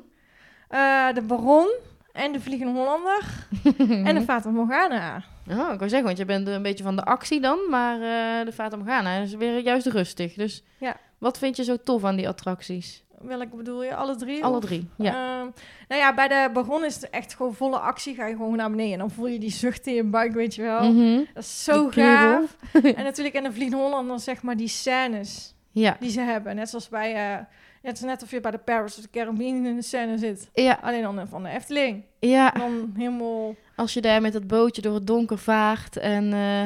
Eh, 0.68 1.12
de 1.14 1.22
Baron 1.22 1.68
en 2.12 2.32
de 2.32 2.40
Vliegende 2.40 2.72
Hollander 2.72 3.22
en 4.08 4.14
de 4.14 4.22
Fata 4.22 4.50
Morgana. 4.50 5.22
Oh, 5.50 5.56
ik 5.72 5.78
wou 5.78 5.88
zeggen, 5.88 6.04
want 6.04 6.18
je 6.18 6.24
bent 6.24 6.46
een 6.48 6.62
beetje 6.62 6.84
van 6.84 6.96
de 6.96 7.04
actie 7.04 7.40
dan, 7.40 7.58
maar 7.70 7.94
eh, 7.94 8.44
de 8.46 8.52
Fata 8.52 8.76
Morgana 8.76 9.16
is 9.16 9.34
weer 9.34 9.58
juist 9.58 9.86
rustig. 9.86 10.34
Dus 10.34 10.62
Ja. 10.78 10.96
wat 11.18 11.38
vind 11.38 11.56
je 11.56 11.64
zo 11.64 11.76
tof 11.84 12.04
aan 12.04 12.16
die 12.16 12.28
attracties? 12.28 13.02
Welke 13.24 13.56
bedoel 13.56 13.84
je? 13.84 13.94
Alle 13.94 14.16
drie? 14.16 14.44
Alle 14.44 14.56
Of- 14.56 14.64
drie, 14.64 14.88
ja. 14.96 15.10
Ehm, 15.12 15.48
nou 15.88 16.00
ja, 16.00 16.14
bij 16.14 16.28
de 16.28 16.50
Baron 16.52 16.84
is 16.84 16.94
het 16.94 17.10
echt 17.10 17.34
gewoon 17.34 17.54
volle 17.54 17.78
actie. 17.78 18.14
Ga 18.14 18.26
je 18.26 18.36
gewoon 18.36 18.56
naar 18.56 18.70
beneden 18.70 18.92
en 18.92 18.98
dan 18.98 19.10
voel 19.10 19.26
je 19.26 19.38
die 19.38 19.50
zucht 19.50 19.86
in 19.86 19.94
je 19.94 20.04
buik, 20.04 20.32
weet 20.32 20.54
je 20.54 20.62
wel. 20.62 20.92
Mhm. 20.92 21.20
Dat 21.34 21.42
is 21.42 21.64
zo 21.64 21.82
Die 21.90 22.02
gaaf. 22.02 22.56
en 22.96 23.04
natuurlijk 23.04 23.34
in 23.34 23.42
de 23.42 23.52
Vliegende 23.52 23.82
Hollander 23.82 24.20
zeg 24.20 24.42
maar 24.42 24.56
die 24.56 24.68
scènes 24.68 25.54
Ja. 25.70 25.96
die 26.00 26.10
ze 26.10 26.20
hebben. 26.20 26.56
Net 26.56 26.68
zoals 26.68 26.88
bij, 26.88 27.14
eh 27.14 27.38
net, 27.82 27.92
als 27.92 28.00
net 28.00 28.22
of 28.22 28.30
je 28.30 28.40
bij 28.40 28.50
de 28.50 28.58
Paris 28.58 28.96
of 28.96 29.02
de 29.02 29.10
Caribbean 29.10 29.66
in 29.66 29.76
de 29.76 29.82
scène 29.82 30.18
zit. 30.18 30.48
Ja, 30.54 30.78
Alleen 30.82 31.02
dan 31.02 31.28
van 31.28 31.42
de 31.42 31.48
Efteling. 31.48 32.04
ja, 32.18 32.50
Dan 32.50 32.92
helemaal, 32.96 33.54
als 33.76 33.94
je 33.94 34.00
daar 34.00 34.20
met 34.20 34.32
dat 34.32 34.46
bootje 34.46 34.82
door 34.82 34.94
het 34.94 35.06
donker 35.06 35.38
vaart 35.38 35.96
en 35.96 36.32
eh, 36.32 36.62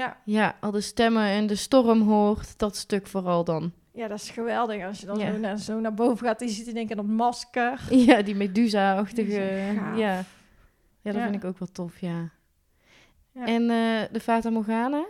ja, 0.00 0.16
ja, 0.24 0.56
al 0.60 0.70
de 0.70 0.80
stemmen 0.80 1.24
en 1.24 1.46
de 1.46 1.54
storm 1.54 2.00
hoort, 2.02 2.58
dat 2.58 2.76
stuk 2.76 3.06
vooral 3.06 3.44
dan. 3.44 3.72
Ja, 3.92 4.08
dat 4.08 4.18
is 4.20 4.30
geweldig. 4.30 4.84
Als 4.84 5.00
je 5.00 5.06
dan 5.06 5.18
Ja. 5.18 5.32
zo, 5.32 5.38
naar, 5.38 5.58
zo 5.58 5.80
naar 5.80 5.94
boven 5.94 6.26
gaat 6.26 6.40
je 6.40 6.48
ziet 6.48 6.66
in 6.66 6.76
één 6.76 6.86
keer 6.86 6.96
dat 6.96 7.04
masker. 7.06 7.80
Ja, 8.06 8.22
die 8.22 8.34
Medusa-achtige. 8.34 9.28
Die. 9.30 10.00
Ja. 10.02 10.14
ja, 10.14 10.24
dat 11.02 11.14
Ja. 11.14 11.22
vind 11.22 11.34
ik 11.34 11.44
ook 11.44 11.58
wel 11.58 11.68
tof, 11.72 11.98
ja. 12.00 12.28
En 13.34 13.62
eh, 13.70 14.02
de 14.12 14.20
Fata 14.22 14.50
Morgana? 14.50 15.04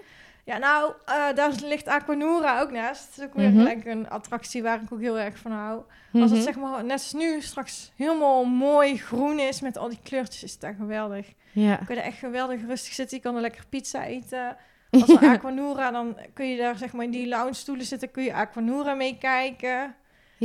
Ja, 0.45 0.59
nou, 0.59 0.93
eh, 1.07 1.35
daar 1.35 1.53
ligt 1.65 1.87
Aquanura 1.87 2.61
ook 2.61 2.71
naast. 2.71 3.09
Dat 3.17 3.19
is 3.25 3.31
ook 3.31 3.35
weer 3.37 3.49
Mhm. 3.51 3.59
gelijk 3.59 3.85
een 3.85 4.09
attractie 4.11 4.63
waar 4.63 4.83
ik 4.83 4.93
ook 4.93 5.01
heel 5.01 5.19
erg 5.19 5.39
van 5.39 5.53
hou. 5.53 5.83
Als 6.13 6.23
het 6.23 6.31
Mhm. 6.33 6.41
zeg 6.43 6.57
maar 6.57 6.83
net 6.85 6.93
als 6.93 7.13
nu 7.13 7.41
straks 7.41 7.93
helemaal 7.97 8.45
mooi 8.45 8.97
groen 8.99 9.39
is 9.39 9.61
met 9.61 9.77
al 9.77 9.89
die 9.89 9.99
kleurtjes, 10.03 10.43
is 10.43 10.59
dat 10.59 10.75
geweldig. 10.79 11.33
Ja. 11.53 11.81
Je 11.89 11.95
er 11.95 12.03
echt 12.03 12.19
geweldig 12.19 12.61
rustig 12.67 12.93
zitten. 12.93 13.17
Je 13.17 13.23
kan 13.23 13.35
er 13.35 13.41
lekker 13.41 13.65
pizza 13.69 14.05
eten. 14.05 14.57
Als 14.90 15.06
we 15.06 15.28
Aquanura, 15.37 15.90
dan 15.90 16.16
kun 16.35 16.49
je 16.50 16.56
daar 16.56 16.76
zeg 16.76 16.92
maar 16.92 17.04
in 17.04 17.11
die 17.11 17.28
lounge 17.28 17.54
stoelen 17.54 17.87
zitten, 17.87 18.11
kun 18.11 18.23
je 18.23 18.35
Aquanura 18.35 18.94
meekijken. 18.94 19.80
En 19.80 19.94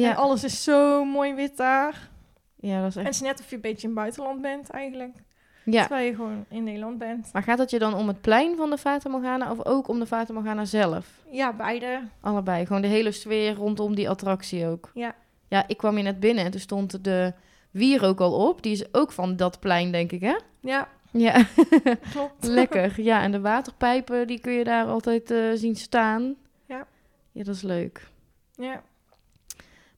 ja. 0.01 0.13
alles 0.13 0.43
is 0.43 0.63
zo 0.63 1.05
mooi 1.05 1.33
wit 1.33 1.57
daar. 1.57 2.09
ja, 2.55 2.81
dat 2.81 2.89
is 2.89 2.95
En 2.95 3.05
echt... 3.05 3.05
het 3.05 3.15
is 3.15 3.21
net 3.21 3.39
of 3.39 3.49
je 3.49 3.55
een 3.55 3.61
beetje 3.61 3.81
in 3.87 3.93
het 3.93 3.97
buitenland 4.03 4.41
bent 4.41 4.69
eigenlijk. 4.69 5.15
Ja. 5.63 5.79
Terwijl 5.81 6.05
je 6.05 6.15
gewoon 6.15 6.45
in 6.49 6.63
Nederland 6.63 6.97
bent. 6.97 7.29
Maar 7.33 7.43
gaat 7.43 7.57
het 7.57 7.69
je 7.69 7.79
dan 7.79 7.93
om 7.93 8.07
het 8.07 8.21
plein 8.21 8.55
van 8.57 8.69
de 8.69 8.77
Fata 8.77 9.09
Morgana 9.09 9.51
of 9.51 9.65
ook 9.65 9.87
om 9.87 9.99
de 9.99 10.05
Fata 10.05 10.33
Morgana 10.33 10.65
zelf? 10.65 11.07
Ja, 11.31 11.53
beide. 11.53 12.01
Allebei. 12.21 12.65
Gewoon 12.65 12.81
de 12.81 12.87
hele 12.87 13.11
sfeer 13.11 13.53
rondom 13.53 13.95
die 13.95 14.09
attractie 14.09 14.67
ook. 14.67 14.91
Ja. 14.93 15.15
Ja, 15.47 15.63
ik 15.67 15.77
kwam 15.77 15.95
hier 15.95 16.03
net 16.03 16.19
binnen 16.19 16.45
en 16.45 16.51
toen 16.51 16.59
stond 16.59 17.03
de 17.03 17.33
wier 17.71 18.03
ook 18.05 18.19
al 18.19 18.47
op. 18.47 18.61
Die 18.63 18.71
is 18.71 18.93
ook 18.93 19.11
van 19.11 19.35
dat 19.35 19.59
plein, 19.59 19.91
denk 19.91 20.11
ik, 20.11 20.21
hè? 20.21 20.35
Ja, 20.59 20.87
Ja, 21.17 21.45
klopt. 22.11 22.43
lekker. 22.59 23.01
Ja, 23.01 23.21
en 23.21 23.31
de 23.31 23.39
waterpijpen, 23.39 24.27
die 24.27 24.39
kun 24.39 24.51
je 24.53 24.63
daar 24.63 24.85
altijd 24.85 25.31
eh, 25.31 25.51
zien 25.53 25.75
staan. 25.75 26.35
Ja. 26.65 26.87
Ja, 27.31 27.43
dat 27.43 27.55
is 27.55 27.61
leuk. 27.61 28.07
Ja. 28.55 28.83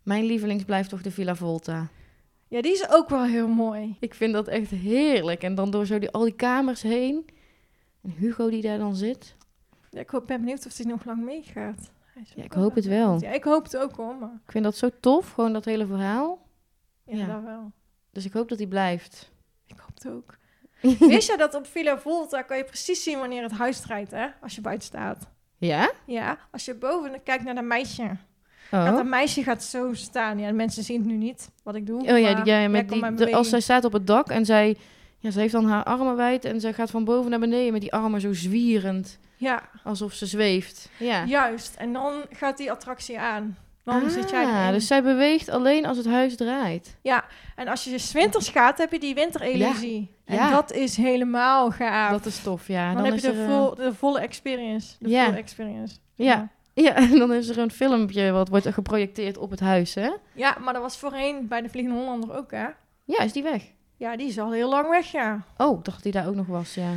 Mijn 0.03 0.23
lievelings 0.25 0.63
blijft 0.63 0.89
toch 0.89 1.01
de 1.01 1.11
Villa 1.11 1.35
Volta. 1.35 1.87
ja, 2.47 2.61
die 2.61 2.71
is 2.71 2.89
ook 2.89 3.09
wel 3.09 3.23
heel 3.23 3.47
mooi. 3.47 3.95
Ik 3.99 4.13
vind 4.13 4.33
dat 4.33 4.47
echt 4.47 4.69
heerlijk. 4.71 5.43
En 5.43 5.55
dan 5.55 5.71
door 5.71 5.85
zo 5.85 5.99
die, 5.99 6.11
al 6.11 6.23
die 6.23 6.35
kamers 6.35 6.81
heen. 6.81 7.25
En 8.03 8.09
Hugo 8.11 8.49
die 8.49 8.61
daar 8.61 8.77
dan 8.77 8.95
zit. 8.95 9.35
Ja, 9.89 9.99
ik 9.99 10.09
hoop, 10.09 10.27
ben 10.27 10.39
benieuwd 10.39 10.65
of 10.65 10.77
hij 10.77 10.85
nog 10.85 11.05
lang 11.05 11.23
meegaat. 11.23 11.91
Ja, 12.35 12.43
ik 12.43 12.53
hoop 12.53 12.75
het 12.75 12.85
wel. 12.85 13.21
Ja, 13.21 13.31
ik 13.31 13.43
hoop 13.43 13.63
het 13.63 13.77
ook 13.77 13.95
hoor, 13.95 14.15
maar 14.15 14.39
Ik 14.45 14.51
vind 14.51 14.63
dat 14.63 14.77
zo 14.77 14.89
tof, 14.99 15.31
gewoon 15.31 15.53
dat 15.53 15.65
hele 15.65 15.85
verhaal. 15.85 16.47
ja, 17.03 17.15
Ja. 17.17 17.25
dat 17.25 17.43
wel. 17.43 17.71
Dus 18.11 18.25
ik 18.25 18.33
hoop 18.33 18.49
dat 18.49 18.57
hij 18.57 18.67
blijft. 18.67 19.31
Ik 19.65 19.77
hoop 19.79 19.93
het 19.93 20.07
ook. 20.09 20.37
Wist 20.99 21.29
je 21.31 21.37
dat 21.37 21.53
op 21.55 21.67
Villa 21.67 21.99
Volta 21.99 22.41
kan 22.41 22.57
je 22.57 22.63
precies 22.63 23.03
zien 23.03 23.19
wanneer 23.19 23.43
het 23.43 23.51
huis 23.51 23.79
draait, 23.79 24.11
hè? 24.11 24.25
Als 24.41 24.55
je 24.55 24.61
buiten 24.61 24.87
staat. 24.87 25.27
Ja? 25.57 25.91
Ja, 26.05 26.37
als 26.51 26.65
je 26.65 26.73
boven 26.75 27.23
kijkt 27.23 27.43
naar 27.43 27.55
dat 27.55 27.63
meisje. 27.63 28.17
Oh. 28.71 28.85
dat 28.95 29.05
meisje 29.05 29.43
gaat 29.43 29.63
zo 29.63 29.93
staan. 29.93 30.39
Ja, 30.39 30.47
de 30.47 30.53
mensen 30.53 30.83
zien 30.83 30.97
het 30.97 31.07
nu 31.07 31.15
niet, 31.15 31.49
wat 31.63 31.75
ik 31.75 31.85
doe. 31.87 32.01
Oh 32.01 32.19
ja, 32.19 32.33
die, 32.43 32.67
met 32.69 32.89
die, 32.89 33.13
de- 33.15 33.35
als 33.35 33.49
zij 33.49 33.59
staat 33.59 33.85
op 33.85 33.93
het 33.93 34.07
dak 34.07 34.27
en 34.29 34.45
zij, 34.45 34.77
ja, 35.19 35.31
ze 35.31 35.39
heeft 35.39 35.51
dan 35.53 35.65
haar 35.65 35.83
armen 35.83 36.15
wijd 36.15 36.45
en 36.45 36.59
ze 36.61 36.73
gaat 36.73 36.89
van 36.91 37.03
boven 37.03 37.29
naar 37.29 37.39
beneden 37.39 37.71
met 37.71 37.81
die 37.81 37.93
armen 37.93 38.21
zo 38.21 38.33
zwierend, 38.33 39.19
Ja, 39.37 39.61
alsof 39.83 40.13
ze 40.13 40.25
zweeft. 40.25 40.89
Ja. 40.99 41.25
juist. 41.25 41.75
En 41.75 41.93
dan 41.93 42.23
gaat 42.31 42.57
die 42.57 42.71
attractie 42.71 43.19
aan. 43.19 43.57
Dan 43.93 44.09
zit 44.09 44.29
jij 44.29 44.45
Ah, 44.45 44.59
erin. 44.61 44.71
dus 44.73 44.87
zij 44.87 45.03
beweegt 45.03 45.49
alleen 45.49 45.85
als 45.85 45.97
het 45.97 46.05
huis 46.05 46.35
draait. 46.35 46.97
En 47.55 47.67
als 47.67 47.83
je 47.83 47.97
's 47.97 48.11
winters 48.11 48.49
gaat, 48.49 48.77
heb 48.77 48.91
je 48.91 48.99
die 48.99 49.13
winterillusie. 49.15 50.15
En 50.25 50.35
Ja. 50.35 50.49
dat 50.51 50.71
is 50.73 50.97
helemaal 50.97 51.71
gaaf. 51.71 52.11
Dat 52.11 52.25
is 52.25 52.39
tof, 52.43 52.67
ja. 52.67 52.93
dan, 52.93 53.05
heb 53.05 53.13
je 53.15 53.21
de, 53.21 53.45
vol, 53.47 53.75
de 53.75 53.93
volle 53.93 54.19
experience. 54.19 54.95
De 54.99 55.09
Ja. 55.09 55.25
full 55.25 55.35
experience. 55.37 55.95
Ja. 56.15 56.47
ja, 56.73 56.93
en 56.95 57.17
dan 57.19 57.33
is 57.33 57.49
er 57.49 57.57
een 57.57 57.71
filmpje 57.71 58.31
wat 58.31 58.49
wordt 58.49 58.67
geprojecteerd 58.73 59.37
op 59.37 59.49
het 59.49 59.59
huis, 59.59 59.95
hè? 59.95 60.09
Ja, 60.33 60.57
maar 60.63 60.73
dat 60.73 60.81
was 60.81 60.97
voorheen 60.97 61.47
bij 61.47 61.61
de 61.61 61.69
Vliegende 61.69 61.99
Hollander 61.99 62.37
ook, 62.37 62.51
hè? 62.51 62.65
Ja, 63.03 63.19
is 63.19 63.33
die 63.33 63.43
weg? 63.43 63.63
Ja, 63.97 64.17
die 64.17 64.27
is 64.27 64.39
al 64.39 64.51
heel 64.51 64.69
lang 64.69 64.89
weg, 64.89 65.11
ja. 65.11 65.41
Oh, 65.57 65.83
dacht 65.83 66.03
die 66.03 66.11
daar 66.11 66.27
ook 66.27 66.35
nog 66.35 66.47
was, 66.47 66.73
ja. 66.73 66.89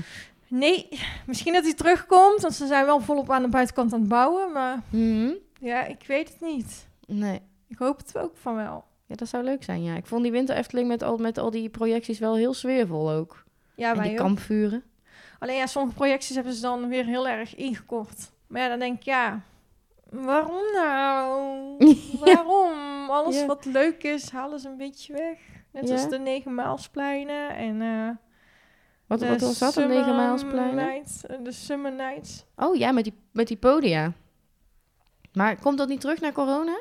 Nee, 0.48 0.88
misschien 1.26 1.52
dat 1.52 1.62
hij 1.64 1.74
terugkomt, 1.74 2.42
want 2.42 2.54
ze 2.54 2.66
zijn 2.66 2.84
wel 2.86 3.00
volop 3.00 3.30
aan 3.30 3.42
de 3.42 3.48
buitenkant 3.48 3.92
aan 3.92 4.00
het 4.00 4.08
bouwen. 4.08 4.52
Maar 4.52 4.78
Mhm. 4.90 5.30
Ja, 5.60 5.84
ik 5.84 6.04
weet 6.06 6.28
het 6.28 6.40
niet. 6.40 6.88
Nee. 7.06 7.40
Ik 7.68 7.78
hoop 7.78 7.98
het 7.98 8.18
ook 8.18 8.36
van 8.36 8.54
wel. 8.56 8.84
Ja, 9.06 9.14
dat 9.14 9.28
zou 9.28 9.44
leuk 9.44 9.64
zijn, 9.64 9.82
ja. 9.82 9.94
Ik 9.96 10.06
vond 10.06 10.22
die 10.22 10.32
winter 10.32 10.56
Efteling 10.56 10.88
met 10.88 11.02
al, 11.02 11.16
met 11.16 11.38
al 11.38 11.50
die 11.50 11.68
projecties 11.68 12.18
wel 12.18 12.36
heel 12.36 12.54
sfeervol 12.54 13.10
ook. 13.10 13.44
Ja, 13.74 13.90
en 13.90 13.96
wij 13.96 14.04
die 14.08 14.12
ook. 14.12 14.18
kampvuren. 14.24 14.82
Alleen 15.38 15.56
ja, 15.56 15.66
sommige 15.66 15.94
projecties 15.96 16.34
hebben 16.34 16.52
ze 16.52 16.60
dan 16.60 16.88
weer 16.88 17.04
heel 17.04 17.28
erg 17.28 17.54
ingekort. 17.56 18.30
Maar 18.46 18.62
ja, 18.62 18.68
dan 18.68 18.78
denk 18.78 18.96
ik, 18.96 19.02
ja, 19.02 19.40
waarom 20.10 20.62
nou? 20.72 21.76
Waarom? 22.24 23.10
Alles 23.10 23.38
Ja. 23.40 23.46
wat 23.46 23.64
leuk 23.64 24.02
is, 24.02 24.30
halen 24.30 24.60
ze 24.60 24.68
een 24.68 24.76
beetje 24.76 25.12
weg. 25.12 25.38
Net 25.72 25.88
Ja. 25.88 25.92
als 25.94 26.08
de 26.08 26.18
negen 26.18 26.54
maalspleinen 26.54 27.56
en 27.56 27.82
eh 27.82 28.08
Wat, 29.06 29.20
wat 29.20 29.40
was 29.40 29.58
dat, 29.58 29.76
een 29.76 29.88
negenmaalspleinen? 29.88 30.88
Eh, 30.92 31.36
de 31.42 31.52
Summer 31.52 31.92
Nights. 31.92 32.44
Oh 32.56 32.76
ja, 32.76 32.92
met 32.92 33.04
die, 33.04 33.14
met 33.32 33.48
die 33.48 33.56
podia. 33.56 34.12
Maar 35.32 35.60
komt 35.60 35.78
dat 35.78 35.88
niet 35.88 36.00
terug 36.00 36.20
naar 36.20 36.32
corona? 36.32 36.80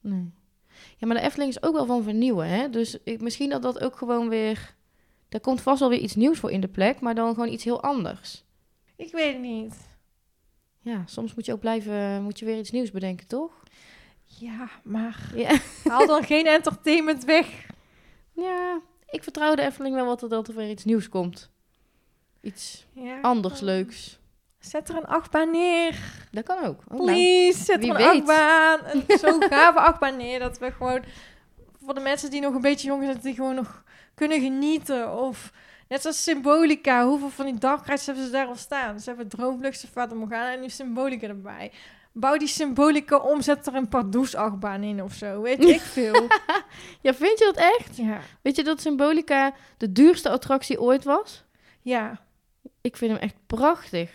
Nee. 0.00 0.30
Ja, 0.96 1.06
maar 1.06 1.16
de 1.16 1.22
Efteling 1.22 1.50
is 1.50 1.62
ook 1.62 1.74
wel 1.74 1.86
van 1.86 2.02
vernieuwen, 2.02 2.48
hè? 2.48 2.70
Dus 2.70 2.98
ik, 3.04 3.20
misschien 3.20 3.50
dat 3.50 3.62
dat 3.62 3.80
ook 3.80 3.96
gewoon 3.96 4.28
weer... 4.28 4.74
Daar 5.28 5.40
komt 5.40 5.60
vast 5.60 5.80
wel 5.80 5.88
weer 5.88 5.98
iets 5.98 6.14
nieuws 6.14 6.38
voor 6.38 6.50
in 6.50 6.60
de 6.60 6.68
plek, 6.68 7.00
maar 7.00 7.14
dan 7.14 7.34
gewoon 7.34 7.52
iets 7.52 7.64
heel 7.64 7.82
anders. 7.82 8.44
Ik 8.96 9.12
weet 9.12 9.32
het 9.32 9.42
niet. 9.42 9.74
Ja, 10.80 11.02
soms 11.06 11.34
moet 11.34 11.46
je 11.46 11.52
ook 11.52 11.60
blijven... 11.60 12.22
Moet 12.22 12.38
je 12.38 12.44
weer 12.44 12.58
iets 12.58 12.70
nieuws 12.70 12.90
bedenken, 12.90 13.26
toch? 13.26 13.62
Ja, 14.24 14.70
maar 14.82 15.32
Ja. 15.34 15.58
haal 15.90 16.06
dan 16.06 16.24
geen 16.24 16.46
entertainment 16.46 17.24
weg. 17.24 17.66
Ja, 18.32 18.80
ik 19.06 19.22
vertrouw 19.22 19.54
de 19.54 19.62
Efteling 19.62 19.94
wel 19.94 20.06
wat 20.06 20.22
er, 20.22 20.28
dat 20.28 20.48
er 20.48 20.54
weer 20.54 20.70
iets 20.70 20.84
nieuws 20.84 21.08
komt. 21.08 21.50
Iets 22.40 22.86
Ja. 22.92 23.20
anders 23.20 23.60
leuks. 23.60 24.18
Zet 24.62 24.88
er 24.88 24.96
een 24.96 25.06
achtbaan 25.06 25.50
neer. 25.50 25.98
Dat 26.30 26.44
kan 26.44 26.64
ook. 26.64 26.80
Oh, 26.88 26.96
nou. 26.98 27.04
Please, 27.04 27.64
zet 27.64 27.82
er 27.82 27.90
een 27.90 27.96
weet. 27.96 28.06
achtbaan. 28.06 28.78
Een 28.84 29.18
zo'n 29.22 29.42
gave 29.48 29.78
achtbaan 29.80 30.16
neer. 30.16 30.38
Dat 30.38 30.58
we 30.58 30.70
gewoon, 30.72 31.02
voor 31.84 31.94
de 31.94 32.00
mensen 32.00 32.30
die 32.30 32.40
nog 32.40 32.54
een 32.54 32.60
beetje 32.60 32.86
jong 32.86 33.04
zijn, 33.04 33.18
die 33.22 33.34
gewoon 33.34 33.54
nog 33.54 33.82
kunnen 34.14 34.40
genieten. 34.40 35.12
Of 35.18 35.52
net 35.88 36.00
zoals 36.02 36.22
Symbolica. 36.22 37.06
Hoeveel 37.06 37.30
van 37.30 37.44
die 37.44 37.58
dagreizen 37.58 38.06
hebben 38.06 38.24
ze 38.24 38.36
daar 38.36 38.46
al 38.46 38.56
staan? 38.56 39.00
Ze 39.00 39.08
hebben 39.08 39.28
Droomvlucht, 39.28 39.86
Fata 39.92 40.14
Morgana 40.14 40.52
en 40.52 40.60
nu 40.60 40.68
Symbolica 40.68 41.26
erbij. 41.26 41.72
Bouw 42.12 42.36
die 42.36 42.48
Symbolica 42.48 43.16
om, 43.16 43.40
zet 43.42 43.66
er 43.66 43.74
een 43.74 43.88
Pardoes 43.88 44.34
achtbaan 44.34 44.82
in 44.82 45.02
of 45.02 45.12
zo. 45.12 45.40
Weet 45.42 45.64
ik 45.74 45.80
veel. 45.80 46.26
Ja, 47.00 47.14
vind 47.14 47.38
je 47.38 47.44
dat 47.54 47.56
echt? 47.78 47.96
ja. 47.96 48.18
Weet 48.42 48.56
je 48.56 48.64
dat 48.64 48.80
Symbolica 48.80 49.52
de 49.76 49.92
duurste 49.92 50.28
attractie 50.30 50.80
ooit 50.80 51.04
was? 51.04 51.44
Ja. 51.80 52.20
Ik 52.80 52.96
vind 52.96 53.12
hem 53.12 53.20
echt 53.20 53.34
prachtig. 53.46 54.10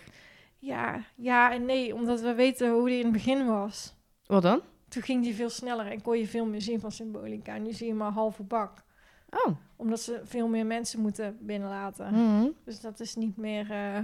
Ja, 0.68 1.00
ja 1.16 1.52
en 1.54 1.66
nee, 1.66 1.94
omdat 1.96 2.22
we 2.22 2.34
weten 2.34 2.72
hoe 2.72 2.88
die 2.88 2.98
in 2.98 3.04
het 3.04 3.14
begin 3.14 3.46
was. 3.46 3.94
Wat 4.26 4.42
dan? 4.42 4.62
Toen 4.88 5.02
ging 5.04 5.24
die 5.24 5.36
veel 5.36 5.50
sneller 5.50 5.88
en 5.92 6.02
kon 6.02 6.18
je 6.18 6.28
veel 6.28 6.46
meer 6.46 6.62
zien 6.62 6.80
van 6.80 6.92
Symbolica. 6.92 7.58
Nu 7.58 7.72
zie 7.74 7.88
je 7.88 7.94
maar 7.94 8.12
halve 8.12 8.44
bak. 8.44 8.84
Oh. 9.30 9.56
Omdat 9.76 10.00
ze 10.02 10.22
veel 10.24 10.48
meer 10.48 10.66
mensen 10.66 11.00
moeten 11.00 11.38
binnenlaten. 11.42 12.14
Mhm. 12.14 12.48
Dus 12.66 12.82
dat 12.82 13.00
is 13.00 13.16
niet 13.16 13.38
meer... 13.38 13.72
eh, 13.72 13.98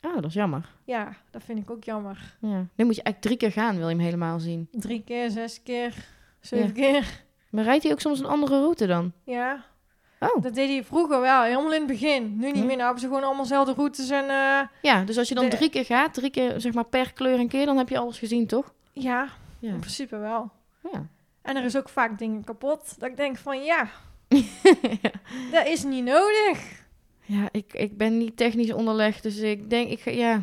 Ah, 0.00 0.14
dat 0.14 0.24
is 0.24 0.34
jammer. 0.34 0.68
Ja, 0.84 1.16
dat 1.30 1.42
vind 1.44 1.58
ik 1.58 1.70
ook 1.70 1.84
jammer. 1.84 2.36
Ja. 2.40 2.66
Nu 2.74 2.84
moet 2.84 2.96
je 2.96 3.02
eigenlijk 3.02 3.20
drie 3.20 3.36
keer 3.36 3.52
gaan, 3.52 3.76
wil 3.76 3.88
je 3.88 3.94
hem 3.94 4.04
helemaal 4.04 4.40
zien. 4.40 4.68
Drie 4.70 5.02
keer, 5.04 5.30
zes 5.30 5.62
keer, 5.62 6.08
zeven 6.40 6.72
keer. 6.72 7.24
Maar 7.50 7.64
rijdt 7.64 7.82
hij 7.82 7.92
ook 7.92 8.00
soms 8.00 8.18
een 8.18 8.26
andere 8.26 8.60
route 8.60 8.86
dan? 8.86 9.12
Ja, 9.24 9.64
Oh. 10.20 10.42
dat 10.42 10.54
deed 10.54 10.68
hij 10.68 10.84
vroeger 10.84 11.20
wel, 11.20 11.42
helemaal 11.42 11.72
in 11.72 11.78
het 11.78 11.86
begin. 11.86 12.36
Nu 12.38 12.46
niet 12.46 12.54
Hm. 12.54 12.58
meer, 12.66 12.76
nou 12.76 12.80
hebben 12.82 13.00
ze 13.00 13.06
gewoon 13.06 13.22
allemaal 13.24 13.42
dezelfde 13.42 13.72
routes 13.72 14.10
en... 14.10 14.28
eh, 14.28 14.60
Ja, 14.82 15.02
dus 15.04 15.18
als 15.18 15.28
je 15.28 15.34
dan 15.34 15.48
De- 15.48 15.56
drie 15.56 15.70
keer 15.70 15.84
gaat, 15.84 16.14
drie 16.14 16.30
keer 16.30 16.60
zeg 16.60 16.72
maar 16.74 16.84
per 16.86 17.12
kleur 17.12 17.38
een 17.38 17.48
keer, 17.48 17.66
dan 17.66 17.76
heb 17.76 17.88
je 17.88 17.98
alles 17.98 18.18
gezien, 18.18 18.46
toch? 18.46 18.72
ja, 18.92 19.28
Ja. 19.58 19.72
in 19.72 19.78
principe 19.78 20.16
wel. 20.16 20.50
Ja. 20.92 21.06
En 21.42 21.56
er 21.56 21.64
is 21.64 21.76
ook 21.76 21.88
vaak 21.88 22.18
dingen 22.18 22.44
kapot. 22.44 22.94
Dat 22.98 23.08
ik 23.08 23.16
denk 23.16 23.36
van 23.36 23.64
ja, 23.64 23.88
dat 25.52 25.66
is 25.66 25.84
niet 25.84 26.04
nodig. 26.04 26.84
Ja, 27.22 27.48
ik, 27.52 27.72
ik 27.74 27.96
ben 27.96 28.18
niet 28.18 28.36
technisch 28.36 28.72
onderlegd, 28.72 29.22
dus 29.22 29.36
ik 29.38 29.70
denk, 29.70 29.90
ik 29.90 30.00
ga, 30.00 30.10
ja, 30.10 30.42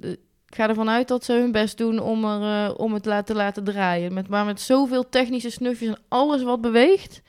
ik 0.00 0.18
ga 0.46 0.68
ervan 0.68 0.88
uit 0.90 1.08
dat 1.08 1.24
ze 1.24 1.32
hun 1.32 1.52
best 1.52 1.78
doen 1.78 1.98
om, 1.98 2.24
er, 2.24 2.68
eh, 2.68 2.74
om 2.78 2.92
het 2.94 3.02
te 3.26 3.34
laten 3.34 3.64
draaien. 3.64 4.14
Met, 4.14 4.28
maar 4.28 4.44
met 4.44 4.60
zoveel 4.60 5.08
technische 5.08 5.50
snufjes 5.50 5.88
en 5.88 5.98
alles 6.08 6.42
wat 6.42 6.60
beweegt, 6.60 7.20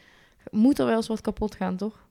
moet 0.53 0.79
er 0.79 0.85
wel 0.85 0.95
eens 0.95 1.07
wat 1.07 1.21
kapot 1.21 1.55
gaan, 1.55 1.75
toch? 1.75 2.05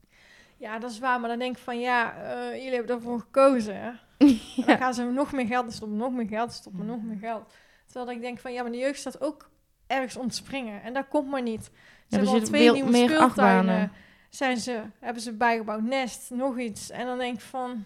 Ja, 0.57 0.79
dat 0.79 0.91
is 0.91 0.99
waar. 0.99 1.21
Maar 1.21 1.29
dan 1.29 1.39
denk 1.39 1.57
ik 1.57 1.63
van 1.63 1.81
ja, 1.81 2.15
eh, 2.15 2.57
jullie 2.57 2.75
hebben 2.75 2.97
ervoor 2.97 3.21
gekozen. 3.21 3.81
Hè? 3.81 3.91
En 4.57 4.67
dan 4.67 4.77
gaan 4.77 4.95
ze 4.95 5.05
nog 5.05 5.33
meer 5.33 5.47
geld 5.47 5.73
stoppen, 5.73 5.97
nog 5.99 6.13
meer 6.13 6.27
geld 6.27 6.53
stoppen, 6.53 6.87
nog 6.87 7.03
meer 7.03 7.19
geld. 7.19 7.53
Terwijl 7.87 8.17
ik 8.17 8.21
denk 8.21 8.39
van 8.39 8.53
ja, 8.53 8.63
maar 8.63 8.73
de 8.73 8.79
jeugd 8.79 8.99
staat 8.99 9.21
ook 9.21 9.51
ergens 9.87 10.17
om 10.17 10.29
te 10.29 10.37
springen. 10.37 10.83
En 10.83 10.93
dat 10.93 11.09
komt 11.09 11.29
maar 11.29 11.43
niet. 11.43 11.65
Ze 11.65 11.71
hebben 12.09 12.29
al 12.29 12.35
zitten 12.35 12.55
twee 12.55 12.73
nieuwe 12.73 12.91
meer 12.91 13.09
speeltuinen. 13.09 13.93
Zijn 14.31 14.57
ze, 14.57 14.83
hebben 15.01 15.23
ze 15.23 15.33
bijgebouwd, 15.33 15.83
nest, 15.83 16.31
nog 16.31 16.59
iets. 16.59 16.91
En 16.91 17.07
dan 17.07 17.19
denk 17.19 17.35
ik 17.35 17.41
van... 17.41 17.85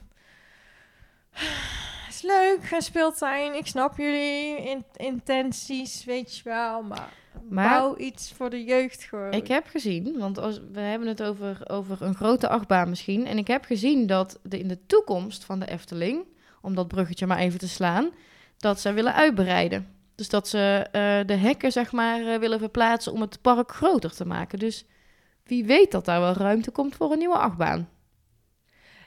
is 2.09 2.23
leuk, 2.23 2.71
een 2.71 2.83
speeltuin. 2.83 3.55
Ik 3.55 3.67
snap 3.67 3.97
jullie 3.97 4.57
in- 4.57 4.85
intenties, 4.97 6.05
weet 6.05 6.37
je 6.37 6.43
wel. 6.45 6.83
Maar, 6.83 7.09
Maar- 7.49 7.79
bouw 7.79 7.97
iets 7.97 8.33
voor 8.33 8.51
de 8.51 8.65
jeugd 8.65 9.03
gewoon. 9.03 9.33
Ik 9.33 9.49
heb 9.49 9.67
gezien, 9.67 10.19
want 10.19 10.39
als, 10.39 10.61
we 10.73 10.81
hebben 10.81 11.09
het 11.09 11.23
over, 11.23 11.61
over 11.71 12.03
een 12.03 12.15
grote 12.15 12.49
achtbaan 12.49 12.89
misschien. 12.89 13.27
En 13.27 13.39
ik 13.39 13.47
heb 13.47 13.65
gezien 13.65 14.07
dat 14.07 14.39
de, 14.43 14.59
in 14.59 14.69
de 14.69 14.87
toekomst 14.87 15.45
van 15.45 15.59
de 15.59 15.67
Efteling, 15.71 16.25
om 16.63 16.75
dat 16.75 16.89
bruggetje 16.89 17.27
maar 17.27 17.39
even 17.39 17.59
te 17.59 17.69
slaan, 17.69 18.11
dat 18.57 18.81
ze 18.81 18.93
willen 18.93 19.15
uitbreiden. 19.15 19.95
Dus 20.15 20.29
dat 20.29 20.49
ze 20.49 20.87
eh, 20.93 21.27
de 21.27 21.35
hekken, 21.35 21.73
zeg 21.73 21.93
maar, 21.93 22.27
eh, 22.27 22.39
willen 22.39 22.59
verplaatsen 22.59 23.13
om 23.13 23.21
het 23.21 23.41
park 23.43 23.73
groter 23.73 24.15
te 24.15 24.27
maken. 24.27 24.59
Dus 24.59 24.85
wie 25.45 25.65
weet 25.65 25.91
dat 25.91 26.05
daar 26.05 26.21
wel 26.21 26.33
ruimte 26.33 26.71
komt 26.71 26.95
voor 26.95 27.13
een 27.13 27.19
nieuwe 27.19 27.39
achtbaan. 27.39 27.89